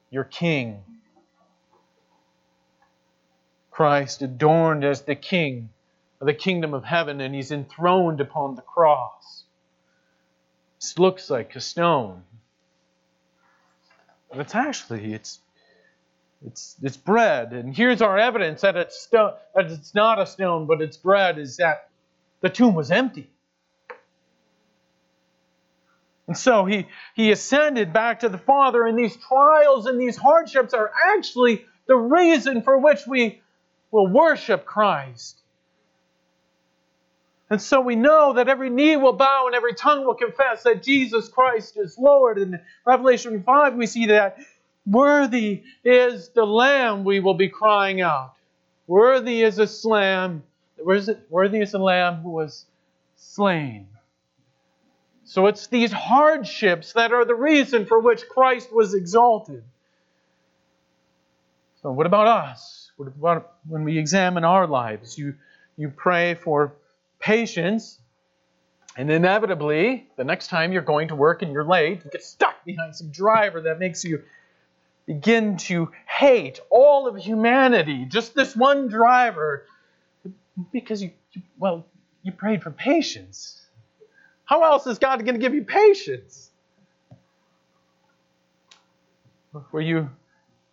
your 0.09 0.23
King. 0.23 0.85
Christ 3.81 4.21
adorned 4.21 4.83
as 4.83 5.01
the 5.01 5.15
King 5.15 5.71
of 6.19 6.27
the 6.27 6.35
kingdom 6.35 6.75
of 6.75 6.83
heaven, 6.83 7.19
and 7.19 7.33
he's 7.33 7.49
enthroned 7.49 8.21
upon 8.21 8.53
the 8.53 8.61
cross. 8.61 9.43
This 10.79 10.99
looks 10.99 11.31
like 11.31 11.55
a 11.55 11.59
stone. 11.59 12.21
But 14.29 14.41
it's 14.41 14.53
actually 14.53 15.15
it's 15.15 15.39
it's 16.45 16.75
it's 16.83 16.95
bread. 16.95 17.53
And 17.53 17.75
here's 17.75 18.03
our 18.03 18.19
evidence 18.19 18.61
that 18.61 18.77
it's 18.77 19.01
sto- 19.01 19.37
that 19.55 19.71
it's 19.71 19.95
not 19.95 20.19
a 20.19 20.27
stone, 20.27 20.67
but 20.67 20.79
it's 20.79 20.97
bread, 20.97 21.39
is 21.39 21.57
that 21.57 21.89
the 22.41 22.49
tomb 22.49 22.75
was 22.75 22.91
empty. 22.91 23.31
And 26.27 26.37
so 26.37 26.65
he, 26.65 26.85
he 27.15 27.31
ascended 27.31 27.93
back 27.93 28.19
to 28.19 28.29
the 28.29 28.37
Father, 28.37 28.85
and 28.85 28.95
these 28.95 29.17
trials 29.17 29.87
and 29.87 29.99
these 29.99 30.17
hardships 30.17 30.75
are 30.75 30.91
actually 31.15 31.65
the 31.87 31.95
reason 31.95 32.61
for 32.61 32.77
which 32.77 33.07
we 33.07 33.41
will 33.91 34.07
worship 34.07 34.65
Christ. 34.65 35.37
And 37.49 37.61
so 37.61 37.81
we 37.81 37.97
know 37.97 38.33
that 38.33 38.47
every 38.47 38.69
knee 38.69 38.95
will 38.95 39.13
bow 39.13 39.43
and 39.47 39.55
every 39.55 39.73
tongue 39.73 40.05
will 40.05 40.15
confess 40.15 40.63
that 40.63 40.81
Jesus 40.81 41.27
Christ 41.27 41.77
is 41.77 41.97
Lord. 41.97 42.37
In 42.37 42.59
Revelation 42.85 43.43
5, 43.43 43.75
we 43.75 43.87
see 43.87 44.05
that 44.07 44.37
worthy 44.85 45.63
is 45.83 46.29
the 46.29 46.45
Lamb, 46.45 47.03
we 47.03 47.19
will 47.19 47.33
be 47.33 47.49
crying 47.49 47.99
out. 47.99 48.33
Worthy 48.87 49.41
is 49.41 49.59
a 49.59 49.87
lamb. 49.87 50.43
Worthy 50.83 51.61
is 51.61 51.71
the 51.71 51.79
Lamb 51.79 52.21
who 52.21 52.31
was 52.31 52.65
slain. 53.15 53.87
So 55.23 55.47
it's 55.47 55.67
these 55.67 55.91
hardships 55.91 56.93
that 56.93 57.13
are 57.13 57.23
the 57.23 57.35
reason 57.35 57.85
for 57.85 57.99
which 57.99 58.27
Christ 58.27 58.73
was 58.73 58.93
exalted. 58.93 59.63
So, 61.81 61.91
what 61.91 62.05
about 62.05 62.27
us? 62.27 62.80
When 63.67 63.83
we 63.83 63.97
examine 63.97 64.43
our 64.43 64.67
lives? 64.67 65.17
You, 65.17 65.35
you 65.77 65.89
pray 65.89 66.35
for 66.35 66.73
patience, 67.19 67.99
and 68.97 69.09
inevitably, 69.09 70.07
the 70.17 70.23
next 70.23 70.47
time 70.47 70.73
you're 70.73 70.81
going 70.81 71.07
to 71.09 71.15
work 71.15 71.41
and 71.41 71.53
you're 71.53 71.63
late, 71.63 72.01
you 72.03 72.11
get 72.11 72.23
stuck 72.23 72.63
behind 72.65 72.95
some 72.95 73.09
driver 73.11 73.61
that 73.61 73.79
makes 73.79 74.03
you 74.03 74.23
begin 75.05 75.57
to 75.57 75.91
hate 76.07 76.59
all 76.69 77.07
of 77.07 77.15
humanity, 77.17 78.05
just 78.05 78.35
this 78.35 78.55
one 78.55 78.87
driver, 78.87 79.65
because 80.71 81.01
you, 81.01 81.11
well, 81.57 81.85
you 82.23 82.31
prayed 82.31 82.61
for 82.61 82.71
patience. 82.71 83.61
How 84.45 84.63
else 84.63 84.85
is 84.85 84.99
God 84.99 85.23
going 85.23 85.35
to 85.35 85.39
give 85.39 85.53
you 85.53 85.63
patience? 85.63 86.49
Where 89.71 89.83
you, 89.83 90.09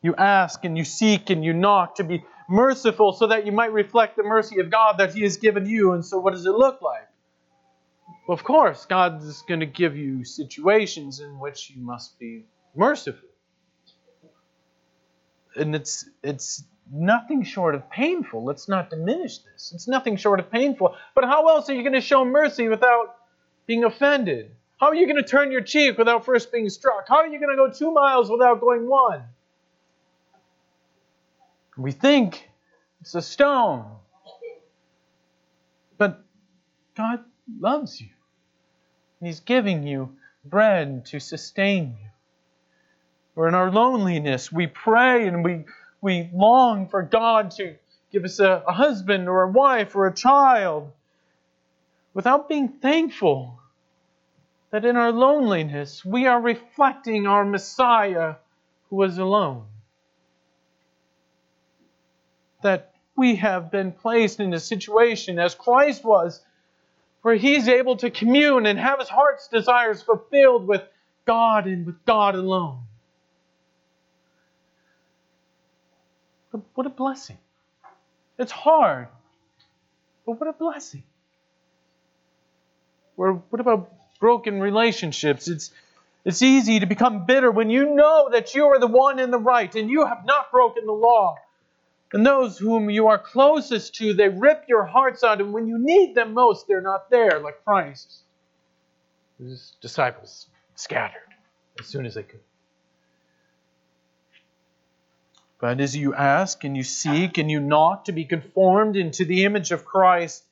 you 0.02 0.14
ask 0.16 0.64
and 0.64 0.78
you 0.78 0.84
seek 0.84 1.30
and 1.30 1.44
you 1.44 1.52
knock 1.52 1.96
to 1.96 2.04
be 2.04 2.24
merciful 2.48 3.12
so 3.12 3.26
that 3.26 3.46
you 3.46 3.52
might 3.52 3.72
reflect 3.72 4.16
the 4.16 4.22
mercy 4.22 4.60
of 4.60 4.70
God 4.70 4.98
that 4.98 5.14
He 5.14 5.22
has 5.22 5.36
given 5.36 5.66
you. 5.66 5.92
And 5.92 6.04
so, 6.04 6.18
what 6.18 6.32
does 6.32 6.46
it 6.46 6.52
look 6.52 6.80
like? 6.82 7.08
Well, 8.26 8.34
of 8.34 8.44
course, 8.44 8.86
God 8.86 9.22
is 9.22 9.42
going 9.48 9.60
to 9.60 9.66
give 9.66 9.96
you 9.96 10.24
situations 10.24 11.20
in 11.20 11.38
which 11.38 11.70
you 11.70 11.82
must 11.82 12.18
be 12.18 12.44
merciful. 12.74 13.28
And 15.56 15.74
it's, 15.74 16.08
it's 16.22 16.62
nothing 16.92 17.42
short 17.42 17.74
of 17.74 17.90
painful. 17.90 18.44
Let's 18.44 18.68
not 18.68 18.90
diminish 18.90 19.38
this. 19.38 19.72
It's 19.74 19.88
nothing 19.88 20.16
short 20.16 20.40
of 20.40 20.50
painful. 20.50 20.94
But 21.14 21.24
how 21.24 21.48
else 21.48 21.68
are 21.68 21.74
you 21.74 21.82
going 21.82 21.94
to 21.94 22.00
show 22.00 22.24
mercy 22.24 22.68
without 22.68 23.16
being 23.66 23.84
offended? 23.84 24.52
How 24.78 24.88
are 24.88 24.94
you 24.94 25.06
going 25.06 25.22
to 25.22 25.28
turn 25.28 25.50
your 25.50 25.62
cheek 25.62 25.98
without 25.98 26.24
first 26.24 26.52
being 26.52 26.68
struck? 26.68 27.08
How 27.08 27.16
are 27.16 27.26
you 27.26 27.40
going 27.40 27.50
to 27.50 27.56
go 27.56 27.70
two 27.70 27.92
miles 27.92 28.30
without 28.30 28.60
going 28.60 28.88
one? 28.88 29.24
We 31.78 31.92
think 31.92 32.50
it's 33.00 33.14
a 33.14 33.22
stone. 33.22 33.86
But 35.96 36.20
God 36.96 37.20
loves 37.60 38.00
you. 38.00 38.08
He's 39.20 39.40
giving 39.40 39.86
you 39.86 40.16
bread 40.44 41.06
to 41.06 41.20
sustain 41.20 41.96
you. 42.00 42.08
Or 43.36 43.46
in 43.46 43.54
our 43.54 43.70
loneliness, 43.70 44.50
we 44.50 44.66
pray 44.66 45.28
and 45.28 45.44
we, 45.44 45.64
we 46.00 46.28
long 46.34 46.88
for 46.88 47.02
God 47.02 47.52
to 47.52 47.76
give 48.10 48.24
us 48.24 48.40
a, 48.40 48.64
a 48.66 48.72
husband 48.72 49.28
or 49.28 49.44
a 49.44 49.50
wife 49.50 49.94
or 49.94 50.08
a 50.08 50.14
child 50.14 50.90
without 52.12 52.48
being 52.48 52.68
thankful 52.68 53.60
that 54.70 54.84
in 54.84 54.96
our 54.96 55.12
loneliness 55.12 56.04
we 56.04 56.26
are 56.26 56.40
reflecting 56.40 57.28
our 57.28 57.44
Messiah 57.44 58.34
who 58.90 58.96
was 58.96 59.18
alone 59.18 59.66
that 62.62 62.94
we 63.16 63.36
have 63.36 63.70
been 63.70 63.92
placed 63.92 64.40
in 64.40 64.54
a 64.54 64.60
situation 64.60 65.38
as 65.38 65.54
Christ 65.54 66.04
was, 66.04 66.40
where 67.22 67.34
he's 67.34 67.68
able 67.68 67.96
to 67.96 68.10
commune 68.10 68.66
and 68.66 68.78
have 68.78 69.00
his 69.00 69.08
heart's 69.08 69.48
desires 69.48 70.02
fulfilled 70.02 70.66
with 70.66 70.82
God 71.24 71.66
and 71.66 71.84
with 71.84 72.04
God 72.04 72.34
alone. 72.34 72.80
But 76.52 76.62
what 76.74 76.86
a 76.86 76.90
blessing. 76.90 77.38
It's 78.38 78.52
hard, 78.52 79.08
but 80.24 80.40
what 80.40 80.48
a 80.48 80.52
blessing. 80.52 81.02
Or 83.16 83.42
what 83.50 83.60
about 83.60 83.92
broken 84.20 84.60
relationships? 84.60 85.48
It's 85.48 85.72
it's 86.24 86.42
easy 86.42 86.80
to 86.80 86.86
become 86.86 87.26
bitter 87.26 87.50
when 87.50 87.70
you 87.70 87.94
know 87.94 88.28
that 88.32 88.54
you 88.54 88.66
are 88.66 88.78
the 88.78 88.86
one 88.86 89.18
in 89.18 89.30
the 89.30 89.38
right 89.38 89.74
and 89.74 89.90
you 89.90 90.06
have 90.06 90.24
not 90.24 90.50
broken 90.50 90.86
the 90.86 90.92
law. 90.92 91.36
And 92.12 92.24
those 92.24 92.58
whom 92.58 92.88
you 92.88 93.08
are 93.08 93.18
closest 93.18 93.94
to, 93.96 94.14
they 94.14 94.28
rip 94.28 94.64
your 94.66 94.84
hearts 94.84 95.22
out, 95.22 95.40
and 95.40 95.52
when 95.52 95.66
you 95.66 95.78
need 95.78 96.14
them 96.14 96.32
most, 96.32 96.66
they're 96.66 96.80
not 96.80 97.10
there, 97.10 97.38
like 97.40 97.62
Christ. 97.64 98.22
His 99.38 99.76
disciples 99.80 100.46
scattered 100.74 101.20
as 101.78 101.86
soon 101.86 102.06
as 102.06 102.14
they 102.14 102.22
could. 102.22 102.40
But 105.60 105.80
as 105.80 105.94
you 105.94 106.14
ask 106.14 106.64
and 106.64 106.76
you 106.76 106.82
seek 106.84 107.36
and 107.36 107.50
you 107.50 107.60
knock 107.60 108.04
to 108.04 108.12
be 108.12 108.24
conformed 108.24 108.96
into 108.96 109.24
the 109.24 109.44
image 109.44 109.72
of 109.72 109.84
Christ, 109.84 110.44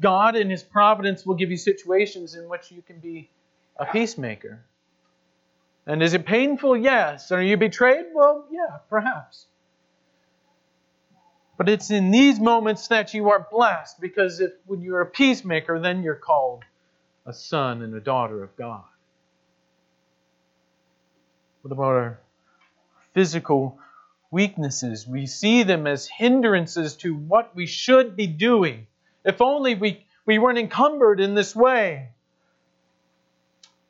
God 0.00 0.36
in 0.36 0.50
His 0.50 0.62
providence 0.62 1.24
will 1.24 1.34
give 1.34 1.50
you 1.50 1.56
situations 1.56 2.34
in 2.34 2.48
which 2.48 2.70
you 2.70 2.82
can 2.82 3.00
be 3.00 3.30
a 3.76 3.86
peacemaker. 3.86 4.64
And 5.86 6.02
is 6.02 6.14
it 6.14 6.26
painful? 6.26 6.76
Yes. 6.76 7.32
Are 7.32 7.42
you 7.42 7.56
betrayed? 7.56 8.06
Well, 8.14 8.46
yeah, 8.50 8.78
perhaps. 8.88 9.46
But 11.60 11.68
it's 11.68 11.90
in 11.90 12.10
these 12.10 12.40
moments 12.40 12.88
that 12.88 13.12
you 13.12 13.28
are 13.28 13.46
blessed 13.50 14.00
because 14.00 14.40
if, 14.40 14.52
when 14.64 14.80
you're 14.80 15.02
a 15.02 15.06
peacemaker, 15.06 15.78
then 15.78 16.02
you're 16.02 16.14
called 16.14 16.64
a 17.26 17.34
son 17.34 17.82
and 17.82 17.94
a 17.94 18.00
daughter 18.00 18.42
of 18.42 18.56
God. 18.56 18.84
What 21.60 21.72
about 21.72 21.84
our 21.84 22.20
physical 23.12 23.78
weaknesses? 24.30 25.06
We 25.06 25.26
see 25.26 25.62
them 25.62 25.86
as 25.86 26.08
hindrances 26.08 26.96
to 26.96 27.14
what 27.14 27.54
we 27.54 27.66
should 27.66 28.16
be 28.16 28.26
doing. 28.26 28.86
If 29.22 29.42
only 29.42 29.74
we, 29.74 30.06
we 30.24 30.38
weren't 30.38 30.56
encumbered 30.56 31.20
in 31.20 31.34
this 31.34 31.54
way. 31.54 32.08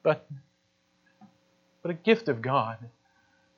But, 0.02 0.26
but 1.82 1.92
a 1.92 1.94
gift 1.94 2.28
of 2.28 2.42
God 2.42 2.78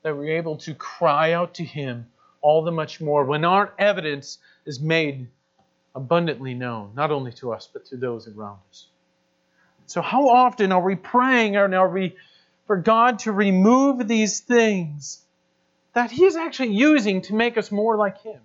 that 0.02 0.14
we're 0.14 0.36
able 0.36 0.58
to 0.58 0.74
cry 0.74 1.32
out 1.32 1.54
to 1.54 1.64
Him 1.64 2.08
all 2.42 2.62
the 2.62 2.72
much 2.72 3.00
more 3.00 3.24
when 3.24 3.44
our 3.44 3.72
evidence 3.78 4.38
is 4.66 4.80
made 4.80 5.28
abundantly 5.94 6.54
known, 6.54 6.92
not 6.94 7.10
only 7.10 7.32
to 7.32 7.52
us, 7.52 7.68
but 7.72 7.86
to 7.86 7.96
those 7.96 8.28
around 8.28 8.58
us. 8.70 8.86
So, 9.86 10.00
how 10.00 10.28
often 10.28 10.72
are 10.72 10.82
we 10.82 10.96
praying 10.96 11.56
and 11.56 11.74
are 11.74 11.88
we 11.88 12.16
for 12.66 12.76
God 12.76 13.20
to 13.20 13.32
remove 13.32 14.06
these 14.06 14.40
things 14.40 15.22
that 15.92 16.10
He's 16.10 16.36
actually 16.36 16.74
using 16.74 17.22
to 17.22 17.34
make 17.34 17.58
us 17.58 17.70
more 17.70 17.96
like 17.96 18.22
Him? 18.22 18.40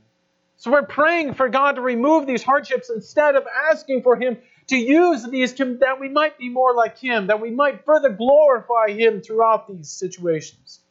So, 0.58 0.72
we're 0.72 0.86
praying 0.86 1.36
for 1.36 1.50
God 1.50 1.74
to 1.74 1.82
remove 1.82 2.28
these 2.28 2.44
hardships 2.44 2.90
instead 2.90 3.36
of 3.36 3.46
asking 3.72 4.04
for 4.04 4.16
Him 4.16 4.38
to 4.68 4.78
use 4.78 5.24
these 5.24 5.54
to, 5.54 5.78
that 5.78 6.00
we 6.00 6.10
might 6.10 6.38
be 6.38 6.50
more 6.50 6.74
like 6.74 6.98
Him, 6.98 7.28
that 7.28 7.40
we 7.40 7.52
might 7.52 7.86
further 7.86 8.10
glorify 8.10 8.90
Him 8.90 9.22
throughout 9.22 9.68
these 9.70 9.90
situations. 9.90 10.82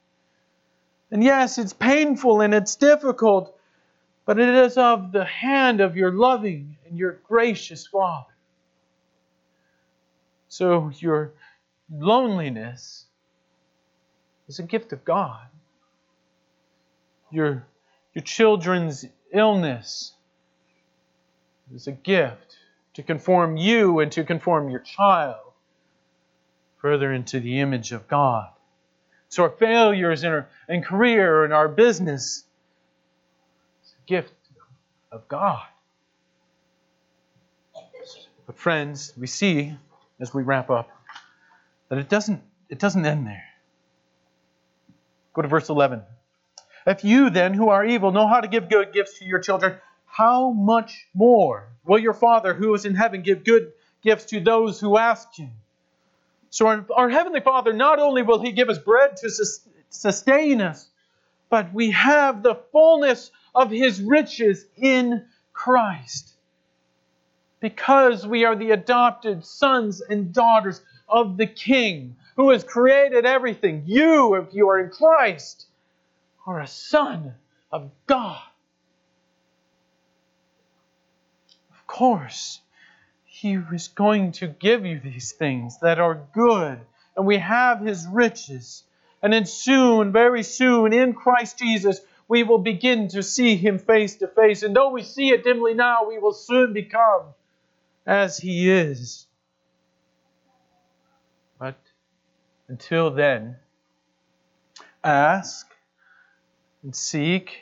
And 1.17 1.25
yes, 1.25 1.57
it's 1.57 1.73
painful 1.73 2.43
and 2.43 2.53
it's 2.53 2.77
difficult, 2.77 3.59
but 4.27 4.39
it 4.39 4.55
is 4.55 4.77
of 4.77 5.13
the 5.13 5.25
hand 5.25 5.81
of 5.81 5.97
your 5.97 6.13
loving 6.13 6.77
and 6.87 6.99
your 6.99 7.21
gracious 7.27 7.87
Father. 7.87 8.35
So 10.49 10.93
your 10.99 11.33
loneliness 11.91 13.07
is 14.47 14.59
a 14.59 14.63
gift 14.63 14.93
of 14.93 15.07
God. 15.07 15.47
Your, 17.31 17.65
your 18.13 18.23
children's 18.23 19.07
illness 19.33 20.13
is 21.75 21.87
a 21.87 21.93
gift 21.93 22.59
to 22.93 23.03
conform 23.03 23.57
you 23.57 24.01
and 24.01 24.13
to 24.13 24.23
conform 24.23 24.69
your 24.69 24.81
child 24.81 25.55
further 26.77 27.11
into 27.11 27.41
the 27.41 27.61
image 27.61 27.93
of 27.93 28.07
God. 28.07 28.51
So 29.29 29.43
our 29.43 29.51
failures 29.51 30.25
in 30.25 30.33
our 30.33 30.49
in 30.69 30.83
career 30.83 31.45
and 31.45 31.53
our 31.53 31.69
business, 31.69 32.45
it's 33.83 33.93
a 33.93 34.07
gift 34.07 34.33
of 35.11 35.27
God. 35.29 35.67
But 38.47 38.57
friends, 38.57 39.13
we 39.17 39.27
see 39.27 39.77
as 40.21 40.33
we 40.33 40.43
wrap 40.43 40.71
up 40.71 40.89
that 41.89 41.99
it 41.99 42.09
doesn't 42.09 42.43
it 42.69 42.79
doesn't 42.79 43.05
end 43.05 43.27
there. 43.27 43.45
Go 45.35 45.43
to 45.43 45.49
verse 45.49 45.69
11. 45.69 46.03
If 46.87 47.05
you 47.05 47.31
then, 47.31 47.53
who 47.53 47.69
are 47.69 47.85
evil, 47.85 48.13
know 48.13 48.29
how 48.29 48.41
to 48.41 48.49
give 48.49 48.69
good 48.69 48.93
gifts 48.93 49.19
to 49.19 49.25
your 49.25 49.41
children, 49.41 49.77
how 50.07 50.51
much 50.51 51.09
more 51.15 51.69
will 51.85 51.99
your 51.99 52.15
Father 52.15 52.55
who 52.55 52.73
is 52.75 52.85
in 52.85 52.95
heaven 52.95 53.23
give 53.23 53.45
good 53.45 53.73
gifts 54.03 54.27
to 54.27 54.41
those 54.41 54.81
who 54.81 54.97
ask 54.97 55.35
him? 55.35 55.51
So, 56.51 56.67
our, 56.67 56.87
our 56.95 57.09
Heavenly 57.09 57.41
Father, 57.41 57.73
not 57.73 57.99
only 57.99 58.23
will 58.23 58.43
He 58.43 58.53
give 58.53 58.69
us 58.69 58.79
bread 58.79 59.17
to 59.19 59.31
sus- 59.31 59.67
sustain 59.91 60.61
us, 60.61 60.89
but 61.51 61.73
we 61.73 61.91
have 61.93 62.43
the 62.43 62.57
fullness 62.73 63.31
of 63.55 63.71
His 63.71 64.01
riches 64.01 64.65
in 64.77 65.27
Christ. 65.53 66.33
Because 67.61 68.27
we 68.27 68.45
are 68.45 68.55
the 68.55 68.73
adopted 68.73 69.45
sons 69.45 70.01
and 70.01 70.33
daughters 70.33 70.83
of 71.09 71.37
the 71.37 71.47
King 71.47 72.17
who 72.37 72.51
has 72.51 72.63
created 72.63 73.25
everything. 73.25 73.85
You, 73.87 74.35
if 74.35 74.53
you 74.53 74.69
are 74.69 74.79
in 74.79 74.91
Christ, 74.91 75.67
are 76.47 76.61
a 76.61 76.67
son 76.67 77.35
of 77.73 77.91
God. 78.07 78.43
Of 81.71 81.87
course, 81.87 82.61
He 83.47 83.59
is 83.73 83.87
going 83.87 84.33
to 84.33 84.49
give 84.49 84.85
you 84.85 84.99
these 84.99 85.31
things 85.31 85.79
that 85.79 86.01
are 86.01 86.21
good, 86.35 86.81
and 87.17 87.25
we 87.25 87.39
have 87.39 87.81
His 87.81 88.05
riches. 88.05 88.83
And 89.23 89.33
then 89.33 89.47
soon, 89.47 90.11
very 90.11 90.43
soon, 90.43 90.93
in 90.93 91.15
Christ 91.15 91.57
Jesus, 91.57 92.01
we 92.27 92.43
will 92.43 92.59
begin 92.59 93.07
to 93.11 93.23
see 93.23 93.55
Him 93.55 93.79
face 93.79 94.17
to 94.17 94.27
face. 94.27 94.65
And 94.65 94.75
though 94.75 94.91
we 94.91 95.05
see 95.05 95.29
it 95.29 95.45
dimly 95.45 95.75
now, 95.75 96.09
we 96.09 96.19
will 96.19 96.33
soon 96.33 96.73
become 96.73 97.23
as 98.05 98.37
He 98.37 98.69
is. 98.69 99.29
But 101.61 101.79
until 102.67 103.13
then, 103.13 103.59
ask 105.05 105.69
and 106.83 106.97
seek 106.97 107.61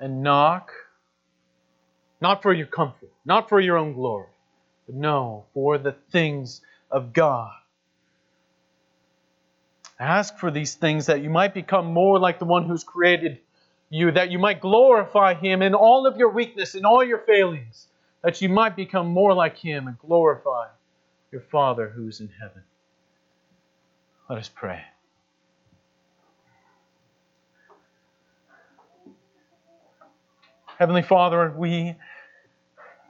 and 0.00 0.22
knock, 0.22 0.72
not 2.22 2.42
for 2.42 2.54
your 2.54 2.68
comfort, 2.68 3.12
not 3.26 3.50
for 3.50 3.60
your 3.60 3.76
own 3.76 3.92
glory, 3.92 4.28
no, 4.88 5.44
for 5.54 5.78
the 5.78 5.92
things 6.10 6.60
of 6.90 7.12
God. 7.12 7.52
Ask 9.98 10.38
for 10.38 10.50
these 10.50 10.74
things 10.74 11.06
that 11.06 11.22
you 11.22 11.30
might 11.30 11.54
become 11.54 11.86
more 11.86 12.18
like 12.18 12.38
the 12.38 12.44
one 12.44 12.66
who's 12.66 12.84
created 12.84 13.38
you, 13.90 14.10
that 14.10 14.30
you 14.30 14.38
might 14.38 14.60
glorify 14.60 15.34
Him 15.34 15.62
in 15.62 15.74
all 15.74 16.06
of 16.06 16.16
your 16.16 16.30
weakness, 16.30 16.74
in 16.74 16.84
all 16.84 17.04
your 17.04 17.18
failings, 17.18 17.86
that 18.22 18.42
you 18.42 18.48
might 18.48 18.74
become 18.74 19.06
more 19.06 19.32
like 19.32 19.56
Him 19.56 19.86
and 19.86 19.98
glorify 19.98 20.66
your 21.30 21.42
Father 21.42 21.88
who's 21.88 22.20
in 22.20 22.28
heaven. 22.40 22.62
Let 24.28 24.38
us 24.38 24.50
pray. 24.52 24.82
Heavenly 30.78 31.02
Father, 31.02 31.54
we 31.56 31.94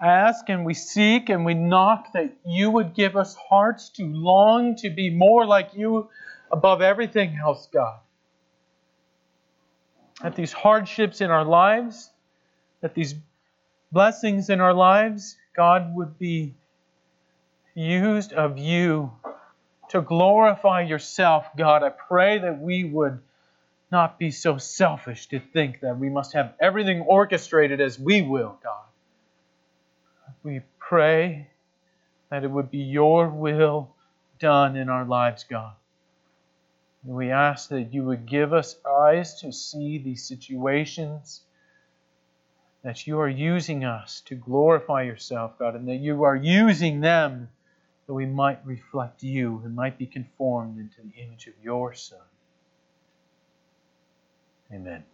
ask 0.07 0.49
and 0.49 0.65
we 0.65 0.75
seek 0.75 1.29
and 1.29 1.45
we 1.45 1.55
knock 1.55 2.13
that 2.13 2.33
you 2.47 2.71
would 2.71 2.95
give 2.95 3.17
us 3.17 3.35
hearts 3.35 3.91
to 3.91 4.05
long 4.05 4.77
to 4.77 4.91
be 4.91 5.11
more 5.11 5.47
like 5.47 5.71
you 5.75 6.09
above 6.51 6.83
everything 6.83 7.39
else, 7.43 7.69
God. 7.73 7.99
That 10.23 10.37
these 10.37 10.53
hardships 10.53 11.21
in 11.21 11.31
our 11.31 11.45
lives, 11.45 12.11
that 12.81 12.95
these 12.95 13.15
blessings 13.93 14.51
in 14.51 14.61
our 14.61 14.75
lives, 14.75 15.37
God, 15.57 15.95
would 15.95 16.19
be 16.19 16.55
used 17.75 18.33
of 18.33 18.59
you 18.59 19.13
to 19.91 20.01
glorify 20.01 20.83
yourself, 20.83 21.47
God. 21.57 21.83
I 21.83 21.91
pray 21.91 22.39
that 22.39 22.61
we 22.61 22.85
would 22.85 23.21
not 23.91 24.19
be 24.19 24.31
so 24.31 24.59
selfish 24.59 25.27
to 25.29 25.39
think 25.39 25.81
that 25.81 25.99
we 25.99 26.09
must 26.09 26.33
have 26.33 26.55
everything 26.61 27.03
orchestrated 27.03 27.81
as 27.81 27.99
we 27.99 28.23
will, 28.23 28.59
God. 28.63 28.85
We 30.45 30.61
pray 30.79 31.49
that 32.29 32.45
it 32.45 32.51
would 32.51 32.71
be 32.71 32.79
your 32.79 33.29
will 33.29 33.95
done 34.39 34.77
in 34.77 34.89
our 34.89 35.05
lives, 35.05 35.45
God. 35.45 35.73
And 37.05 37.17
we 37.17 37.31
ask 37.31 37.71
that 37.71 37.95
you 37.95 38.05
would 38.05 38.27
give 38.27 38.53
us 38.53 38.77
eyes 38.87 39.41
to 39.41 39.53
see 39.53 39.99
these 39.99 40.23
situations, 40.23 41.41
that 42.83 43.07
you 43.07 43.19
are 43.21 43.29
using 43.29 43.85
us 43.85 44.21
to 44.27 44.35
glorify 44.35 45.03
yourself, 45.03 45.59
God, 45.59 45.75
and 45.75 45.89
that 45.89 45.97
you 45.97 46.25
are 46.25 46.37
using 46.37 47.01
them 47.01 47.49
that 48.07 48.15
we 48.15 48.27
might 48.27 48.65
reflect 48.67 49.23
you 49.23 49.63
and 49.65 49.75
might 49.75 49.97
be 49.97 50.07
conformed 50.07 50.79
into 50.79 51.01
the 51.01 51.23
image 51.23 51.47
of 51.47 51.55
your 51.63 51.95
Son. 51.95 52.19
Amen. 54.73 55.05